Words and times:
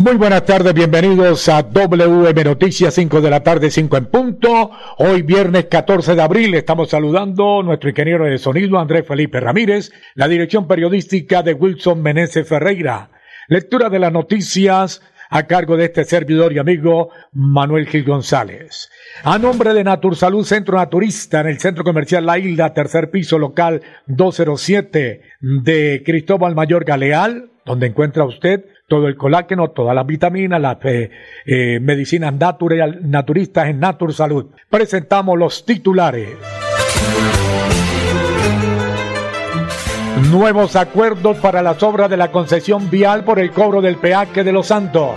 Muy 0.00 0.16
buenas 0.16 0.46
tardes, 0.46 0.72
bienvenidos 0.72 1.46
a 1.50 1.62
WM 1.62 2.44
Noticias 2.44 2.94
5 2.94 3.20
de 3.20 3.28
la 3.28 3.42
tarde, 3.42 3.70
5 3.70 3.98
en 3.98 4.06
punto. 4.06 4.70
Hoy 4.96 5.20
viernes 5.20 5.66
14 5.66 6.14
de 6.14 6.22
abril 6.22 6.54
estamos 6.54 6.88
saludando 6.88 7.60
a 7.60 7.62
nuestro 7.62 7.90
ingeniero 7.90 8.24
de 8.24 8.38
sonido 8.38 8.78
Andrés 8.78 9.06
Felipe 9.06 9.40
Ramírez, 9.40 9.92
la 10.14 10.26
dirección 10.26 10.66
periodística 10.66 11.42
de 11.42 11.52
Wilson 11.52 12.00
Meneses 12.00 12.48
Ferreira. 12.48 13.10
Lectura 13.48 13.90
de 13.90 13.98
las 13.98 14.10
noticias 14.10 15.02
a 15.28 15.46
cargo 15.46 15.76
de 15.76 15.84
este 15.84 16.04
servidor 16.04 16.54
y 16.54 16.58
amigo 16.58 17.10
Manuel 17.34 17.86
Gil 17.86 18.04
González. 18.04 18.88
A 19.22 19.38
nombre 19.38 19.74
de 19.74 19.84
Natursalud 19.84 20.46
Centro 20.46 20.78
Naturista 20.78 21.42
en 21.42 21.48
el 21.48 21.60
Centro 21.60 21.84
Comercial 21.84 22.24
La 22.24 22.38
Isla, 22.38 22.72
tercer 22.72 23.10
piso 23.10 23.38
local 23.38 23.82
207 24.06 25.20
de 25.40 26.02
Cristóbal 26.06 26.54
Mayor 26.54 26.86
Galeal, 26.86 27.49
donde 27.64 27.86
encuentra 27.86 28.24
usted 28.24 28.64
todo 28.88 29.06
el 29.06 29.16
colágeno, 29.16 29.70
todas 29.70 29.94
las 29.94 30.06
vitaminas, 30.06 30.60
las 30.60 30.76
eh, 30.84 31.10
eh, 31.46 31.78
medicinas 31.80 32.34
natural, 32.34 32.98
naturistas 33.02 33.68
en 33.68 33.78
Natur 33.78 34.12
Salud. 34.12 34.46
Presentamos 34.68 35.38
los 35.38 35.64
titulares. 35.64 36.30
Nuevos 40.30 40.76
acuerdos 40.76 41.38
para 41.38 41.62
las 41.62 41.82
obras 41.82 42.10
de 42.10 42.16
la 42.16 42.30
concesión 42.30 42.90
vial 42.90 43.24
por 43.24 43.38
el 43.38 43.52
cobro 43.52 43.80
del 43.80 43.96
peaje 43.96 44.44
de 44.44 44.52
Los 44.52 44.66
Santos. 44.66 45.12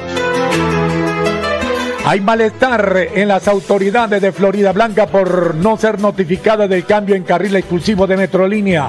Hay 2.05 2.19
malestar 2.19 3.07
en 3.13 3.27
las 3.27 3.47
autoridades 3.47 4.21
de 4.21 4.31
Florida 4.31 4.71
Blanca 4.71 5.07
por 5.07 5.55
no 5.55 5.77
ser 5.77 5.99
notificada 5.99 6.67
del 6.67 6.85
cambio 6.85 7.15
en 7.15 7.23
carril 7.23 7.55
exclusivo 7.55 8.05
de 8.07 8.17
Metrolínea. 8.17 8.87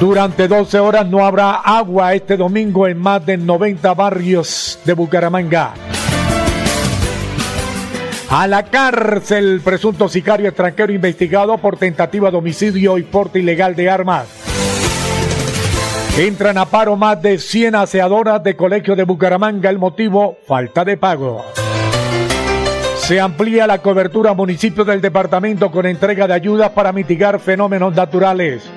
Durante 0.00 0.46
12 0.46 0.78
horas 0.78 1.06
no 1.08 1.26
habrá 1.26 1.50
agua 1.50 2.14
este 2.14 2.36
domingo 2.36 2.86
en 2.86 2.98
más 2.98 3.26
de 3.26 3.36
90 3.36 3.94
barrios 3.94 4.78
de 4.84 4.92
Bucaramanga. 4.92 5.74
A 8.30 8.46
la 8.46 8.62
cárcel, 8.62 9.60
presunto 9.64 10.08
sicario 10.08 10.46
extranjero 10.48 10.92
investigado 10.92 11.58
por 11.58 11.78
tentativa 11.78 12.30
de 12.30 12.36
homicidio 12.36 12.96
y 12.96 13.02
porte 13.02 13.40
ilegal 13.40 13.74
de 13.74 13.90
armas. 13.90 14.28
Entran 16.16 16.58
a 16.58 16.66
paro 16.66 16.94
más 16.96 17.20
de 17.20 17.38
100 17.38 17.74
aseadoras 17.74 18.44
de 18.44 18.54
colegio 18.54 18.94
de 18.94 19.02
Bucaramanga. 19.02 19.68
El 19.68 19.78
motivo, 19.78 20.38
falta 20.46 20.84
de 20.84 20.96
pago. 20.96 21.44
Se 22.98 23.18
amplía 23.18 23.66
la 23.66 23.78
cobertura 23.78 24.30
a 24.30 24.34
municipios 24.34 24.86
del 24.86 25.00
departamento 25.00 25.72
con 25.72 25.86
entrega 25.86 26.28
de 26.28 26.34
ayudas 26.34 26.70
para 26.70 26.92
mitigar 26.92 27.40
fenómenos 27.40 27.94
naturales. 27.96 28.70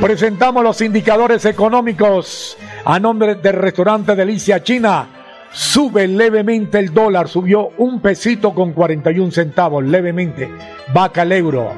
Presentamos 0.00 0.62
los 0.62 0.80
indicadores 0.80 1.44
económicos 1.44 2.56
a 2.84 3.00
nombre 3.00 3.34
del 3.34 3.54
restaurante 3.54 4.14
Delicia 4.14 4.62
China. 4.62 5.08
Sube 5.52 6.06
levemente 6.06 6.78
el 6.78 6.94
dólar, 6.94 7.26
subió 7.28 7.70
un 7.78 8.00
pesito 8.00 8.54
con 8.54 8.74
41 8.74 9.32
centavos, 9.32 9.84
levemente. 9.84 10.48
Vaca 10.94 11.22
el 11.22 11.32
euro. 11.32 11.72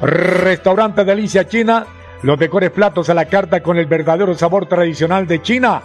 Restaurante 0.00 1.04
Delicia 1.04 1.48
China, 1.48 1.84
los 2.22 2.38
mejores 2.38 2.70
platos 2.70 3.10
a 3.10 3.14
la 3.14 3.24
carta 3.24 3.60
con 3.60 3.76
el 3.76 3.86
verdadero 3.86 4.34
sabor 4.34 4.66
tradicional 4.66 5.26
de 5.26 5.42
China. 5.42 5.82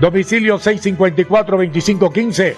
Domicilio 0.00 0.58
654-2515 0.58 2.56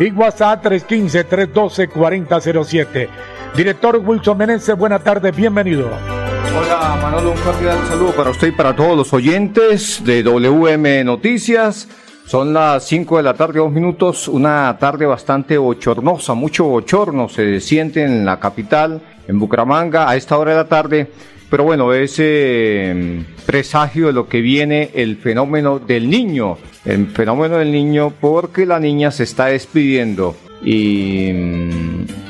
y 0.00 0.10
WhatsApp 0.10 0.64
315-312-4007. 0.64 3.08
Director 3.54 3.98
Wilson 3.98 4.38
Meneses, 4.38 4.76
buenas 4.76 5.04
tardes, 5.04 5.36
bienvenido. 5.36 6.11
Hola 6.54 6.98
Manolo, 7.00 7.30
un 7.32 7.38
cordial 7.38 7.78
saludo 7.86 8.14
para 8.14 8.30
usted 8.30 8.48
y 8.48 8.52
para 8.52 8.76
todos 8.76 8.94
los 8.94 9.12
oyentes 9.14 10.02
de 10.04 10.22
WM 10.22 11.02
Noticias. 11.02 11.88
Son 12.26 12.52
las 12.52 12.86
5 12.86 13.16
de 13.16 13.22
la 13.22 13.32
tarde, 13.34 13.58
dos 13.58 13.72
minutos, 13.72 14.28
una 14.28 14.76
tarde 14.78 15.06
bastante 15.06 15.56
bochornosa, 15.56 16.34
mucho 16.34 16.64
bochorno 16.64 17.28
se 17.28 17.58
siente 17.60 18.04
en 18.04 18.26
la 18.26 18.38
capital, 18.38 19.00
en 19.26 19.38
Bucaramanga, 19.38 20.08
a 20.08 20.16
esta 20.16 20.36
hora 20.36 20.50
de 20.50 20.56
la 20.58 20.68
tarde. 20.68 21.10
Pero 21.48 21.64
bueno, 21.64 21.92
es 21.94 22.16
eh, 22.18 23.24
presagio 23.46 24.08
de 24.08 24.12
lo 24.12 24.28
que 24.28 24.40
viene 24.40 24.90
el 24.94 25.16
fenómeno 25.16 25.78
del 25.78 26.10
niño, 26.10 26.58
el 26.84 27.06
fenómeno 27.06 27.58
del 27.58 27.72
niño 27.72 28.12
porque 28.20 28.66
la 28.66 28.78
niña 28.78 29.10
se 29.10 29.24
está 29.24 29.46
despidiendo 29.46 30.36
y 30.64 31.30
mm, 31.32 32.21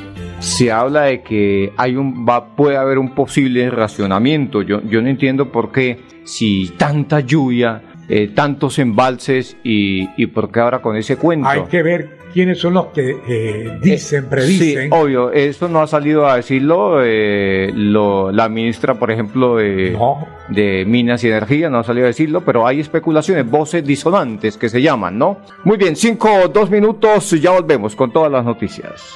se 0.43 0.71
habla 0.73 1.03
de 1.03 1.21
que 1.21 1.71
hay 1.77 1.95
un 1.95 2.25
va, 2.27 2.55
puede 2.55 2.75
haber 2.75 2.97
un 2.97 3.15
posible 3.15 3.69
racionamiento. 3.69 4.61
Yo, 4.61 4.81
yo 4.81 5.01
no 5.01 5.07
entiendo 5.07 5.51
por 5.51 5.71
qué 5.71 5.99
si 6.25 6.73
tanta 6.77 7.21
lluvia, 7.21 7.81
eh, 8.09 8.29
tantos 8.35 8.77
embalses 8.77 9.55
y, 9.63 10.09
y 10.21 10.27
por 10.27 10.51
qué 10.51 10.59
ahora 10.59 10.81
con 10.81 10.97
ese 10.97 11.15
cuento. 11.15 11.47
Hay 11.47 11.63
que 11.63 11.81
ver 11.81 12.17
quiénes 12.33 12.59
son 12.59 12.73
los 12.73 12.87
que 12.87 13.15
eh, 13.25 13.79
dicen, 13.81 14.25
predicen. 14.29 14.89
Sí, 14.89 14.89
obvio, 14.91 15.31
esto 15.31 15.69
no 15.69 15.81
ha 15.81 15.87
salido 15.87 16.27
a 16.27 16.35
decirlo 16.35 17.01
eh, 17.01 17.71
lo, 17.73 18.29
la 18.33 18.49
ministra, 18.49 18.95
por 18.95 19.11
ejemplo, 19.11 19.55
de, 19.55 19.91
No. 19.91 20.27
de 20.49 20.83
Minas 20.85 21.23
y 21.23 21.29
Energía, 21.29 21.69
no 21.69 21.77
ha 21.77 21.83
salido 21.85 22.05
a 22.05 22.07
decirlo, 22.07 22.41
pero 22.41 22.67
hay 22.67 22.81
especulaciones, 22.81 23.49
voces 23.49 23.85
disonantes 23.85 24.57
que 24.57 24.67
se 24.67 24.81
llaman, 24.81 25.17
¿no? 25.17 25.37
Muy 25.63 25.77
bien, 25.77 25.95
cinco, 25.95 26.49
dos 26.53 26.69
minutos, 26.69 27.31
ya 27.31 27.51
volvemos 27.51 27.95
con 27.95 28.11
todas 28.11 28.29
las 28.29 28.43
noticias. 28.43 29.15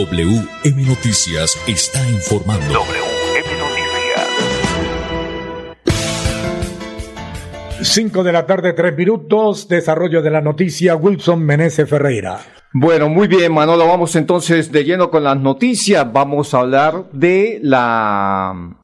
WM 0.00 0.84
Noticias 0.86 1.56
está 1.66 2.06
informando. 2.10 2.66
WM 2.66 3.48
Noticias. 3.58 4.28
5 7.80 8.22
de 8.22 8.32
la 8.32 8.44
tarde, 8.44 8.74
3 8.74 8.94
minutos. 8.94 9.68
Desarrollo 9.68 10.20
de 10.20 10.30
la 10.30 10.42
noticia, 10.42 10.96
Wilson 10.96 11.42
Meneses 11.42 11.88
Ferreira. 11.88 12.40
Bueno, 12.74 13.08
muy 13.08 13.26
bien, 13.26 13.54
Manolo, 13.54 13.86
vamos 13.86 14.14
entonces 14.16 14.70
de 14.70 14.84
lleno 14.84 15.10
con 15.10 15.24
las 15.24 15.40
noticias. 15.40 16.06
Vamos 16.12 16.52
a 16.52 16.58
hablar 16.58 17.06
de 17.14 17.58
la 17.62 18.76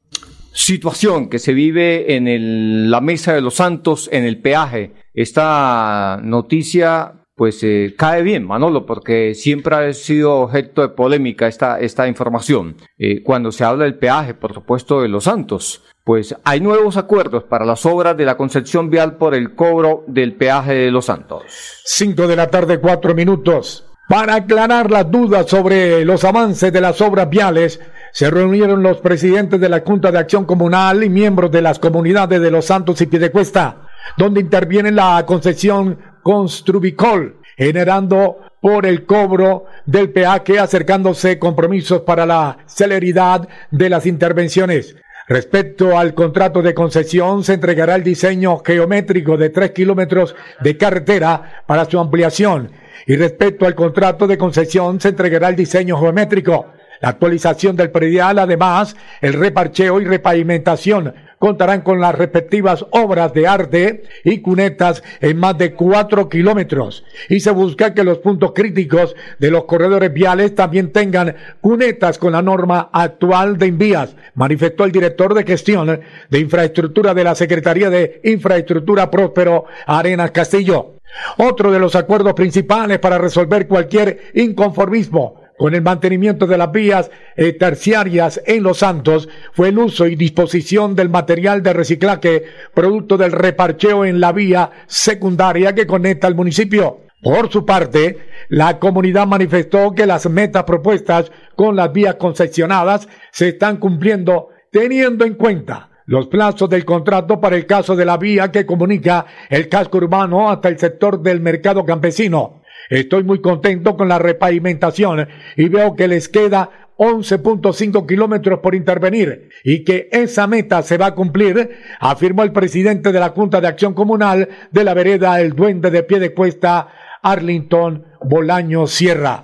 situación 0.51 1.29
que 1.29 1.37
se 1.37 1.53
vive 1.53 2.15
en 2.15 2.27
el- 2.27 2.89
la 2.89 3.01
Mesa 3.01 3.33
de 3.33 3.41
los 3.41 3.53
Santos, 3.53 4.09
en 4.11 4.23
el 4.23 4.41
peaje. 4.41 4.93
Esta 5.13 6.19
noticia, 6.23 7.19
pues, 7.43 7.61
eh, 7.61 7.93
cae 7.97 8.21
bien, 8.21 8.47
Manolo, 8.47 8.85
porque 8.85 9.35
siempre 9.35 9.75
ha 9.75 9.91
sido 9.91 10.43
objeto 10.43 10.81
de 10.81 10.87
polémica 10.87 11.45
esta, 11.45 11.77
esta 11.77 12.07
información. 12.07 12.77
Eh, 12.97 13.21
cuando 13.21 13.51
se 13.51 13.65
habla 13.65 13.83
del 13.83 13.95
peaje, 13.95 14.33
por 14.33 14.53
supuesto, 14.53 15.01
de 15.01 15.09
los 15.09 15.25
Santos. 15.25 15.83
Pues 16.05 16.33
hay 16.45 16.61
nuevos 16.61 16.95
acuerdos 16.95 17.43
para 17.43 17.65
las 17.65 17.85
obras 17.85 18.15
de 18.15 18.23
la 18.23 18.37
concepción 18.37 18.89
vial 18.89 19.17
por 19.17 19.35
el 19.35 19.55
cobro 19.55 20.05
del 20.07 20.35
peaje 20.35 20.73
de 20.73 20.91
los 20.91 21.03
Santos. 21.03 21.43
5 21.83 22.29
de 22.29 22.35
la 22.37 22.47
tarde, 22.47 22.79
4 22.79 23.13
minutos. 23.13 23.89
Para 24.07 24.35
aclarar 24.35 24.89
las 24.89 25.11
dudas 25.11 25.49
sobre 25.49 26.05
los 26.05 26.23
avances 26.23 26.71
de 26.71 26.79
las 26.79 27.01
obras 27.01 27.29
viales, 27.29 27.81
se 28.13 28.31
reunieron 28.31 28.81
los 28.83 29.01
presidentes 29.01 29.59
de 29.59 29.67
la 29.67 29.81
Junta 29.81 30.13
de 30.13 30.19
Acción 30.19 30.45
Comunal 30.45 31.03
y 31.03 31.09
miembros 31.09 31.51
de 31.51 31.61
las 31.61 31.77
comunidades 31.77 32.39
de 32.39 32.51
Los 32.51 32.63
Santos 32.63 33.01
y 33.01 33.07
Piedecuesta, 33.07 33.81
donde 34.15 34.39
interviene 34.39 34.91
la 34.91 35.25
concesión 35.25 36.12
Construbicol, 36.23 37.35
generando 37.57 38.37
por 38.61 38.85
el 38.85 39.05
cobro 39.05 39.65
del 39.85 40.09
peaje, 40.09 40.57
acercándose 40.57 41.37
compromisos 41.37 42.01
para 42.01 42.25
la 42.25 42.59
celeridad 42.65 43.47
de 43.69 43.89
las 43.89 44.05
intervenciones. 44.05 44.95
Respecto 45.27 45.97
al 45.97 46.13
contrato 46.13 46.61
de 46.61 46.73
concesión, 46.73 47.43
se 47.43 47.53
entregará 47.53 47.95
el 47.95 48.03
diseño 48.03 48.59
geométrico 48.65 49.37
de 49.37 49.49
tres 49.49 49.71
kilómetros 49.71 50.35
de 50.61 50.77
carretera 50.77 51.63
para 51.65 51.85
su 51.85 51.99
ampliación. 51.99 52.71
Y 53.05 53.15
respecto 53.15 53.65
al 53.65 53.75
contrato 53.75 54.27
de 54.27 54.37
concesión, 54.37 54.99
se 54.99 55.09
entregará 55.09 55.49
el 55.49 55.55
diseño 55.55 55.99
geométrico 55.99 56.67
la 57.03 57.09
actualización 57.09 57.75
del 57.75 57.91
predial, 57.91 58.39
además, 58.39 58.95
el 59.19 59.33
reparcheo 59.33 59.99
y 59.99 60.05
repavimentación 60.05 61.13
contarán 61.43 61.81
con 61.81 61.99
las 61.99 62.15
respectivas 62.15 62.85
obras 62.91 63.33
de 63.33 63.47
arte 63.47 64.03
y 64.23 64.37
cunetas 64.37 65.03
en 65.19 65.37
más 65.37 65.57
de 65.57 65.73
cuatro 65.73 66.29
kilómetros. 66.29 67.03
Y 67.27 67.41
se 67.41 67.51
busca 67.51 67.93
que 67.93 68.05
los 68.05 68.19
puntos 68.19 68.53
críticos 68.55 69.13
de 69.39 69.51
los 69.51 69.65
corredores 69.65 70.13
viales 70.13 70.55
también 70.55 70.93
tengan 70.93 71.35
cunetas 71.59 72.17
con 72.17 72.31
la 72.31 72.41
norma 72.41 72.89
actual 72.93 73.57
de 73.57 73.65
envías, 73.65 74.15
manifestó 74.35 74.85
el 74.85 74.93
director 74.93 75.33
de 75.33 75.43
gestión 75.43 75.99
de 76.29 76.39
infraestructura 76.39 77.13
de 77.13 77.25
la 77.25 77.35
Secretaría 77.35 77.89
de 77.89 78.21
Infraestructura 78.23 79.11
Próspero 79.11 79.65
Arenas 79.85 80.31
Castillo. 80.31 80.93
Otro 81.35 81.73
de 81.73 81.79
los 81.79 81.97
acuerdos 81.97 82.35
principales 82.35 82.99
para 82.99 83.17
resolver 83.17 83.67
cualquier 83.67 84.31
inconformismo 84.33 85.42
con 85.63 85.75
el 85.75 85.81
mantenimiento 85.81 86.45
de 86.45 86.57
las 86.57 86.73
vías 86.73 87.09
eh, 87.37 87.53
terciarias 87.53 88.41
en 88.45 88.63
Los 88.63 88.79
Santos 88.79 89.29
fue 89.53 89.69
el 89.69 89.79
uso 89.79 90.07
y 90.07 90.17
disposición 90.17 90.93
del 90.93 91.07
material 91.07 91.63
de 91.63 91.71
reciclaje 91.71 92.43
producto 92.73 93.15
del 93.15 93.31
reparcheo 93.31 94.03
en 94.03 94.19
la 94.19 94.33
vía 94.33 94.71
secundaria 94.87 95.73
que 95.73 95.87
conecta 95.87 96.27
al 96.27 96.35
municipio. 96.35 97.03
Por 97.21 97.49
su 97.49 97.65
parte, 97.65 98.17
la 98.49 98.77
comunidad 98.77 99.25
manifestó 99.25 99.93
que 99.93 100.05
las 100.05 100.29
metas 100.29 100.65
propuestas 100.65 101.31
con 101.55 101.77
las 101.77 101.93
vías 101.93 102.15
concesionadas 102.15 103.07
se 103.31 103.47
están 103.47 103.77
cumpliendo 103.77 104.49
teniendo 104.69 105.23
en 105.23 105.35
cuenta 105.35 105.91
los 106.07 106.27
plazos 106.27 106.69
del 106.69 106.83
contrato 106.83 107.39
para 107.39 107.55
el 107.55 107.65
caso 107.65 107.95
de 107.95 108.03
la 108.03 108.17
vía 108.17 108.51
que 108.51 108.65
comunica 108.65 109.27
el 109.49 109.69
casco 109.69 109.99
urbano 109.99 110.49
hasta 110.49 110.67
el 110.67 110.77
sector 110.77 111.21
del 111.21 111.39
mercado 111.39 111.85
campesino. 111.85 112.62
Estoy 112.93 113.23
muy 113.23 113.41
contento 113.41 113.97
con 113.97 114.07
la 114.07 114.19
repavimentación 114.19 115.27
y 115.57 115.67
veo 115.67 115.95
que 115.95 116.07
les 116.07 116.29
queda 116.29 116.69
11.5 116.97 118.05
kilómetros 118.05 118.59
por 118.59 118.75
intervenir 118.75 119.49
y 119.63 119.83
que 119.83 120.09
esa 120.11 120.45
meta 120.45 120.83
se 120.83 120.99
va 120.99 121.07
a 121.07 121.15
cumplir, 121.15 121.71
afirmó 121.99 122.43
el 122.43 122.51
presidente 122.51 123.11
de 123.11 123.19
la 123.19 123.29
Junta 123.29 123.59
de 123.59 123.67
Acción 123.67 123.95
Comunal 123.95 124.47
de 124.69 124.83
la 124.83 124.93
vereda 124.93 125.41
El 125.41 125.53
Duende 125.53 125.89
de 125.89 126.03
Pie 126.03 126.19
de 126.19 126.35
Cuesta, 126.35 126.87
Arlington 127.23 128.05
Bolaño 128.21 128.85
Sierra. 128.85 129.41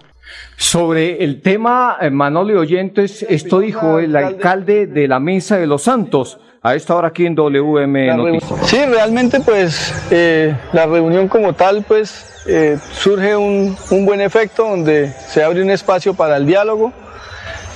Sobre 0.56 1.24
el 1.24 1.42
tema, 1.42 1.98
eh, 2.02 2.10
Manolo 2.10 2.60
Oyentes, 2.60 3.26
esto 3.30 3.60
dijo 3.60 4.00
el 4.00 4.16
alcalde 4.16 4.88
de 4.88 5.08
la 5.08 5.20
Mesa 5.20 5.58
de 5.58 5.68
los 5.68 5.84
Santos 5.84 6.40
a 6.62 6.76
esta 6.76 6.96
hora 6.96 7.10
aquí 7.10 7.26
en 7.26 7.36
WM 7.36 8.16
Noticias. 8.18 8.60
Sí, 8.70 8.78
realmente 8.86 9.40
pues 9.40 9.94
eh, 10.12 10.56
la 10.74 10.86
reunión 10.86 11.28
como 11.28 11.54
tal 11.54 11.84
pues 11.88 12.44
eh, 12.48 12.78
surge 12.92 13.36
un, 13.36 13.78
buen 14.06 14.22
efecto 14.22 14.68
donde 14.68 15.14
se 15.28 15.44
abre 15.44 15.62
un 15.62 15.70
espacio 15.70 16.14
para 16.14 16.38
el 16.38 16.46
diálogo, 16.46 16.92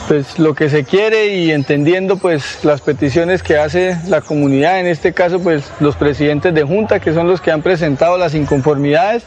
pues 0.08 0.38
lo 0.38 0.54
que 0.54 0.70
se 0.70 0.84
quiere 0.84 1.36
y 1.38 1.52
entendiendo 1.52 2.18
pues 2.18 2.66
las 2.66 2.82
peticiones 2.82 3.42
que 3.42 3.58
hace 3.58 3.98
la 4.08 4.20
comunidad, 4.20 4.80
en 4.80 4.88
este 4.88 5.14
caso 5.14 5.42
pues 5.42 5.72
los 5.80 5.96
presidentes 5.96 6.54
de 6.54 6.64
junta 6.64 7.00
que 7.00 7.14
son 7.14 7.28
los 7.28 7.40
que 7.40 7.52
han 7.52 7.62
presentado 7.62 8.18
las 8.18 8.36
inconformidades, 8.36 9.24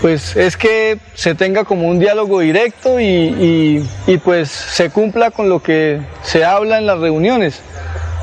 pues 0.00 0.36
es 0.36 0.56
que 0.56 0.98
se 1.14 1.34
tenga 1.34 1.64
como 1.64 1.88
un 1.88 1.98
diálogo 1.98 2.40
directo 2.40 3.00
y, 3.00 3.86
y 4.06 4.18
pues 4.18 4.50
se 4.50 4.90
cumpla 4.90 5.30
con 5.30 5.48
lo 5.48 5.62
que 5.62 6.00
se 6.22 6.44
habla 6.44 6.78
en 6.78 6.86
las 6.86 6.98
reuniones 6.98 7.62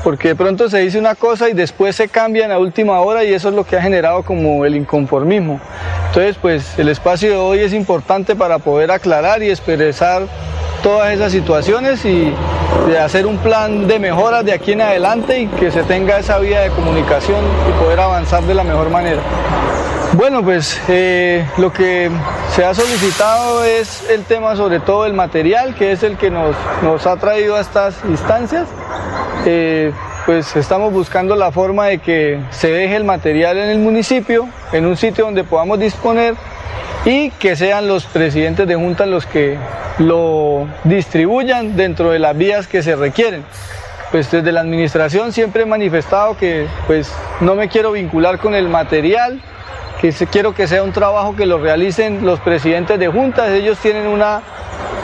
porque 0.02 0.28
de 0.28 0.34
pronto 0.34 0.68
se 0.68 0.78
dice 0.78 0.98
una 0.98 1.14
cosa 1.14 1.48
y 1.48 1.52
después 1.52 1.94
se 1.96 2.08
cambia 2.08 2.44
en 2.44 2.50
la 2.50 2.58
última 2.58 3.00
hora 3.00 3.24
y 3.24 3.32
eso 3.32 3.48
es 3.48 3.54
lo 3.54 3.64
que 3.64 3.76
ha 3.76 3.82
generado 3.82 4.22
como 4.22 4.64
el 4.64 4.74
inconformismo. 4.74 5.60
Entonces, 6.08 6.36
pues 6.40 6.78
el 6.78 6.88
espacio 6.88 7.30
de 7.30 7.36
hoy 7.36 7.58
es 7.60 7.72
importante 7.72 8.34
para 8.34 8.58
poder 8.58 8.90
aclarar 8.90 9.42
y 9.42 9.50
expresar 9.50 10.22
todas 10.82 11.12
esas 11.14 11.32
situaciones 11.32 12.04
y 12.04 12.32
de 12.88 12.98
hacer 12.98 13.26
un 13.26 13.38
plan 13.38 13.86
de 13.86 13.98
mejoras 13.98 14.44
de 14.44 14.52
aquí 14.52 14.72
en 14.72 14.80
adelante 14.80 15.40
y 15.40 15.46
que 15.46 15.70
se 15.70 15.84
tenga 15.84 16.18
esa 16.18 16.38
vía 16.38 16.60
de 16.60 16.70
comunicación 16.70 17.44
y 17.68 17.84
poder 17.84 18.00
avanzar 18.00 18.42
de 18.42 18.54
la 18.54 18.64
mejor 18.64 18.90
manera. 18.90 19.22
Bueno, 20.14 20.42
pues 20.42 20.78
eh, 20.88 21.46
lo 21.56 21.72
que 21.72 22.10
se 22.54 22.64
ha 22.66 22.74
solicitado 22.74 23.64
es 23.64 24.10
el 24.10 24.24
tema 24.24 24.54
sobre 24.56 24.78
todo 24.78 25.06
el 25.06 25.14
material, 25.14 25.74
que 25.74 25.92
es 25.92 26.02
el 26.02 26.18
que 26.18 26.30
nos, 26.30 26.54
ha 27.06 27.16
traído 27.16 27.56
a 27.56 27.60
estas 27.60 27.96
instancias. 28.06 28.68
Eh, 29.46 29.90
pues 30.26 30.54
estamos 30.54 30.92
buscando 30.92 31.34
la 31.34 31.50
forma 31.50 31.86
de 31.86 31.98
que 31.98 32.40
se 32.50 32.70
deje 32.70 32.96
el 32.96 33.04
material 33.04 33.56
en 33.56 33.70
el 33.70 33.78
municipio, 33.78 34.48
en 34.72 34.84
un 34.84 34.98
sitio 34.98 35.24
donde 35.24 35.44
podamos 35.44 35.78
disponer 35.80 36.34
y 37.06 37.30
que 37.30 37.56
sean 37.56 37.88
los 37.88 38.04
presidentes 38.04 38.68
de 38.68 38.76
junta 38.76 39.06
los 39.06 39.24
que 39.24 39.56
lo 39.98 40.68
distribuyan 40.84 41.74
dentro 41.74 42.10
de 42.10 42.18
las 42.18 42.36
vías 42.36 42.68
que 42.68 42.82
se 42.82 42.96
requieren. 42.96 43.44
Pues 44.10 44.30
desde 44.30 44.52
la 44.52 44.60
administración 44.60 45.32
siempre 45.32 45.62
he 45.62 45.66
manifestado 45.66 46.36
que 46.36 46.66
pues 46.86 47.10
no 47.40 47.54
me 47.54 47.68
quiero 47.68 47.92
vincular 47.92 48.38
con 48.38 48.54
el 48.54 48.68
material, 48.68 49.40
que 50.02 50.10
quiero 50.26 50.52
que 50.52 50.66
sea 50.66 50.82
un 50.82 50.90
trabajo 50.90 51.36
que 51.36 51.46
lo 51.46 51.58
realicen 51.58 52.26
los 52.26 52.40
presidentes 52.40 52.98
de 52.98 53.06
juntas, 53.06 53.50
ellos 53.50 53.78
tienen 53.78 54.08
una, 54.08 54.42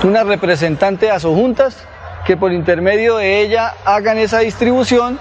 una 0.03 0.25
representante 0.25 1.09
a 1.09 1.21
sus 1.21 1.37
juntas 1.37 1.87
que 2.27 2.37
por 2.37 2.53
intermedio 2.53 3.19
de 3.19 3.41
ella 3.41 3.75
hagan 3.85 4.19
esa 4.19 4.41
distribución 4.41 5.21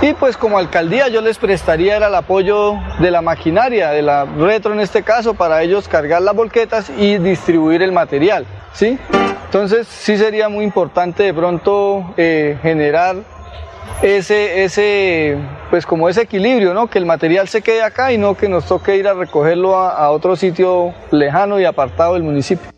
y 0.00 0.14
pues 0.14 0.38
como 0.38 0.56
alcaldía 0.56 1.08
yo 1.08 1.20
les 1.20 1.36
prestaría 1.36 1.98
el 1.98 2.14
apoyo 2.14 2.76
de 3.00 3.10
la 3.10 3.20
maquinaria, 3.20 3.90
de 3.90 4.00
la 4.00 4.24
retro 4.24 4.72
en 4.72 4.80
este 4.80 5.02
caso, 5.02 5.34
para 5.34 5.62
ellos 5.62 5.88
cargar 5.88 6.22
las 6.22 6.34
volquetas 6.34 6.90
y 6.96 7.18
distribuir 7.18 7.82
el 7.82 7.92
material, 7.92 8.46
¿sí? 8.72 8.98
Entonces 9.44 9.86
sí 9.88 10.16
sería 10.16 10.48
muy 10.48 10.64
importante 10.64 11.24
de 11.24 11.34
pronto 11.34 12.14
eh, 12.16 12.58
generar 12.62 13.16
ese, 14.02 14.64
ese, 14.64 15.36
pues 15.70 15.86
como 15.86 16.08
ese 16.08 16.22
equilibrio, 16.22 16.74
¿no? 16.74 16.88
Que 16.88 16.98
el 16.98 17.06
material 17.06 17.48
se 17.48 17.62
quede 17.62 17.82
acá 17.82 18.12
y 18.12 18.18
no 18.18 18.36
que 18.36 18.48
nos 18.48 18.66
toque 18.66 18.96
ir 18.96 19.08
a 19.08 19.14
recogerlo 19.14 19.76
a 19.76 20.10
otro 20.10 20.36
sitio 20.36 20.94
lejano 21.10 21.58
y 21.60 21.64
apartado 21.64 22.14
del 22.14 22.22
municipio. 22.22 22.77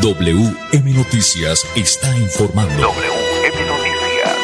WM 0.00 0.94
Noticias 0.94 1.66
está 1.74 2.16
informando. 2.16 2.72
WM 2.72 3.66
Noticias. 3.66 4.36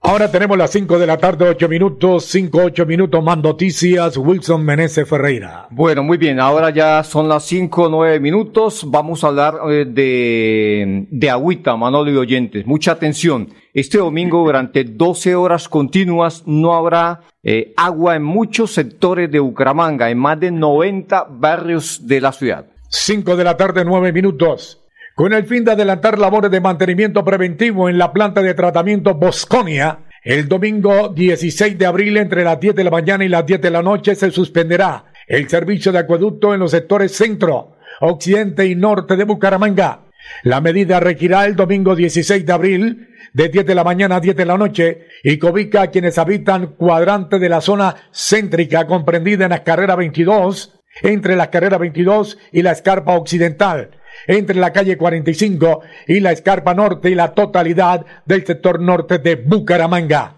Ahora 0.00 0.30
tenemos 0.30 0.56
las 0.56 0.70
5 0.70 1.00
de 1.00 1.06
la 1.08 1.16
tarde, 1.16 1.48
8 1.48 1.68
minutos, 1.68 2.24
5, 2.26 2.56
8 2.66 2.86
minutos 2.86 3.24
más 3.24 3.38
noticias. 3.38 4.16
Wilson 4.16 4.64
Meneses 4.64 5.08
Ferreira. 5.08 5.66
Bueno, 5.72 6.04
muy 6.04 6.18
bien, 6.18 6.38
ahora 6.38 6.70
ya 6.70 7.02
son 7.02 7.28
las 7.28 7.46
5, 7.46 7.88
9 7.88 8.20
minutos. 8.20 8.84
Vamos 8.88 9.24
a 9.24 9.26
hablar 9.26 9.58
eh, 9.70 9.84
de, 9.84 11.08
de 11.10 11.30
agüita, 11.30 11.76
Manolo 11.76 12.08
y 12.12 12.16
oyentes. 12.16 12.64
Mucha 12.64 12.92
atención. 12.92 13.48
Este 13.74 13.98
domingo, 13.98 14.44
durante 14.44 14.84
12 14.84 15.34
horas 15.34 15.68
continuas, 15.68 16.44
no 16.46 16.74
habrá 16.74 17.22
eh, 17.42 17.74
agua 17.76 18.14
en 18.14 18.22
muchos 18.22 18.70
sectores 18.70 19.32
de 19.32 19.40
Bucaramanga, 19.40 20.10
en 20.10 20.18
más 20.18 20.38
de 20.38 20.52
90 20.52 21.26
barrios 21.28 22.06
de 22.06 22.20
la 22.20 22.30
ciudad. 22.30 22.66
5 22.88 23.36
de 23.36 23.44
la 23.44 23.56
tarde, 23.56 23.84
9 23.84 24.12
minutos. 24.12 24.82
Con 25.14 25.32
el 25.32 25.44
fin 25.46 25.64
de 25.64 25.72
adelantar 25.72 26.18
labores 26.18 26.50
de 26.50 26.60
mantenimiento 26.60 27.24
preventivo 27.24 27.88
en 27.88 27.98
la 27.98 28.12
planta 28.12 28.42
de 28.42 28.54
tratamiento 28.54 29.14
Bosconia, 29.14 30.00
el 30.22 30.48
domingo 30.48 31.08
16 31.08 31.78
de 31.78 31.86
abril 31.86 32.16
entre 32.16 32.44
las 32.44 32.60
10 32.60 32.74
de 32.74 32.84
la 32.84 32.90
mañana 32.90 33.24
y 33.24 33.28
las 33.28 33.46
10 33.46 33.60
de 33.60 33.70
la 33.70 33.82
noche 33.82 34.14
se 34.14 34.30
suspenderá 34.30 35.06
el 35.26 35.48
servicio 35.48 35.90
de 35.92 36.00
acueducto 36.00 36.52
en 36.52 36.60
los 36.60 36.72
sectores 36.72 37.16
centro, 37.16 37.76
occidente 38.00 38.66
y 38.66 38.74
norte 38.74 39.16
de 39.16 39.24
Bucaramanga. 39.24 40.02
La 40.42 40.60
medida 40.60 41.00
requerirá 41.00 41.46
el 41.46 41.56
domingo 41.56 41.94
16 41.94 42.44
de 42.44 42.52
abril 42.52 43.08
de 43.32 43.48
10 43.48 43.66
de 43.66 43.74
la 43.74 43.84
mañana 43.84 44.16
a 44.16 44.20
10 44.20 44.36
de 44.36 44.44
la 44.44 44.58
noche 44.58 45.06
y 45.22 45.38
que 45.38 45.46
ubica 45.46 45.82
a 45.82 45.90
quienes 45.90 46.18
habitan 46.18 46.68
cuadrante 46.68 47.38
de 47.38 47.48
la 47.48 47.60
zona 47.60 47.94
céntrica 48.12 48.86
comprendida 48.86 49.44
en 49.44 49.50
la 49.50 49.62
carrera 49.62 49.94
22, 49.94 50.75
entre 51.02 51.36
la 51.36 51.50
carrera 51.50 51.78
22 51.78 52.38
y 52.52 52.62
la 52.62 52.72
escarpa 52.72 53.14
occidental 53.14 53.90
entre 54.26 54.56
la 54.56 54.72
calle 54.72 54.96
45 54.96 55.80
y 56.06 56.20
la 56.20 56.32
escarpa 56.32 56.74
norte 56.74 57.10
y 57.10 57.14
la 57.14 57.32
totalidad 57.32 58.04
del 58.24 58.44
sector 58.46 58.80
norte 58.80 59.18
de 59.18 59.36
Bucaramanga. 59.36 60.36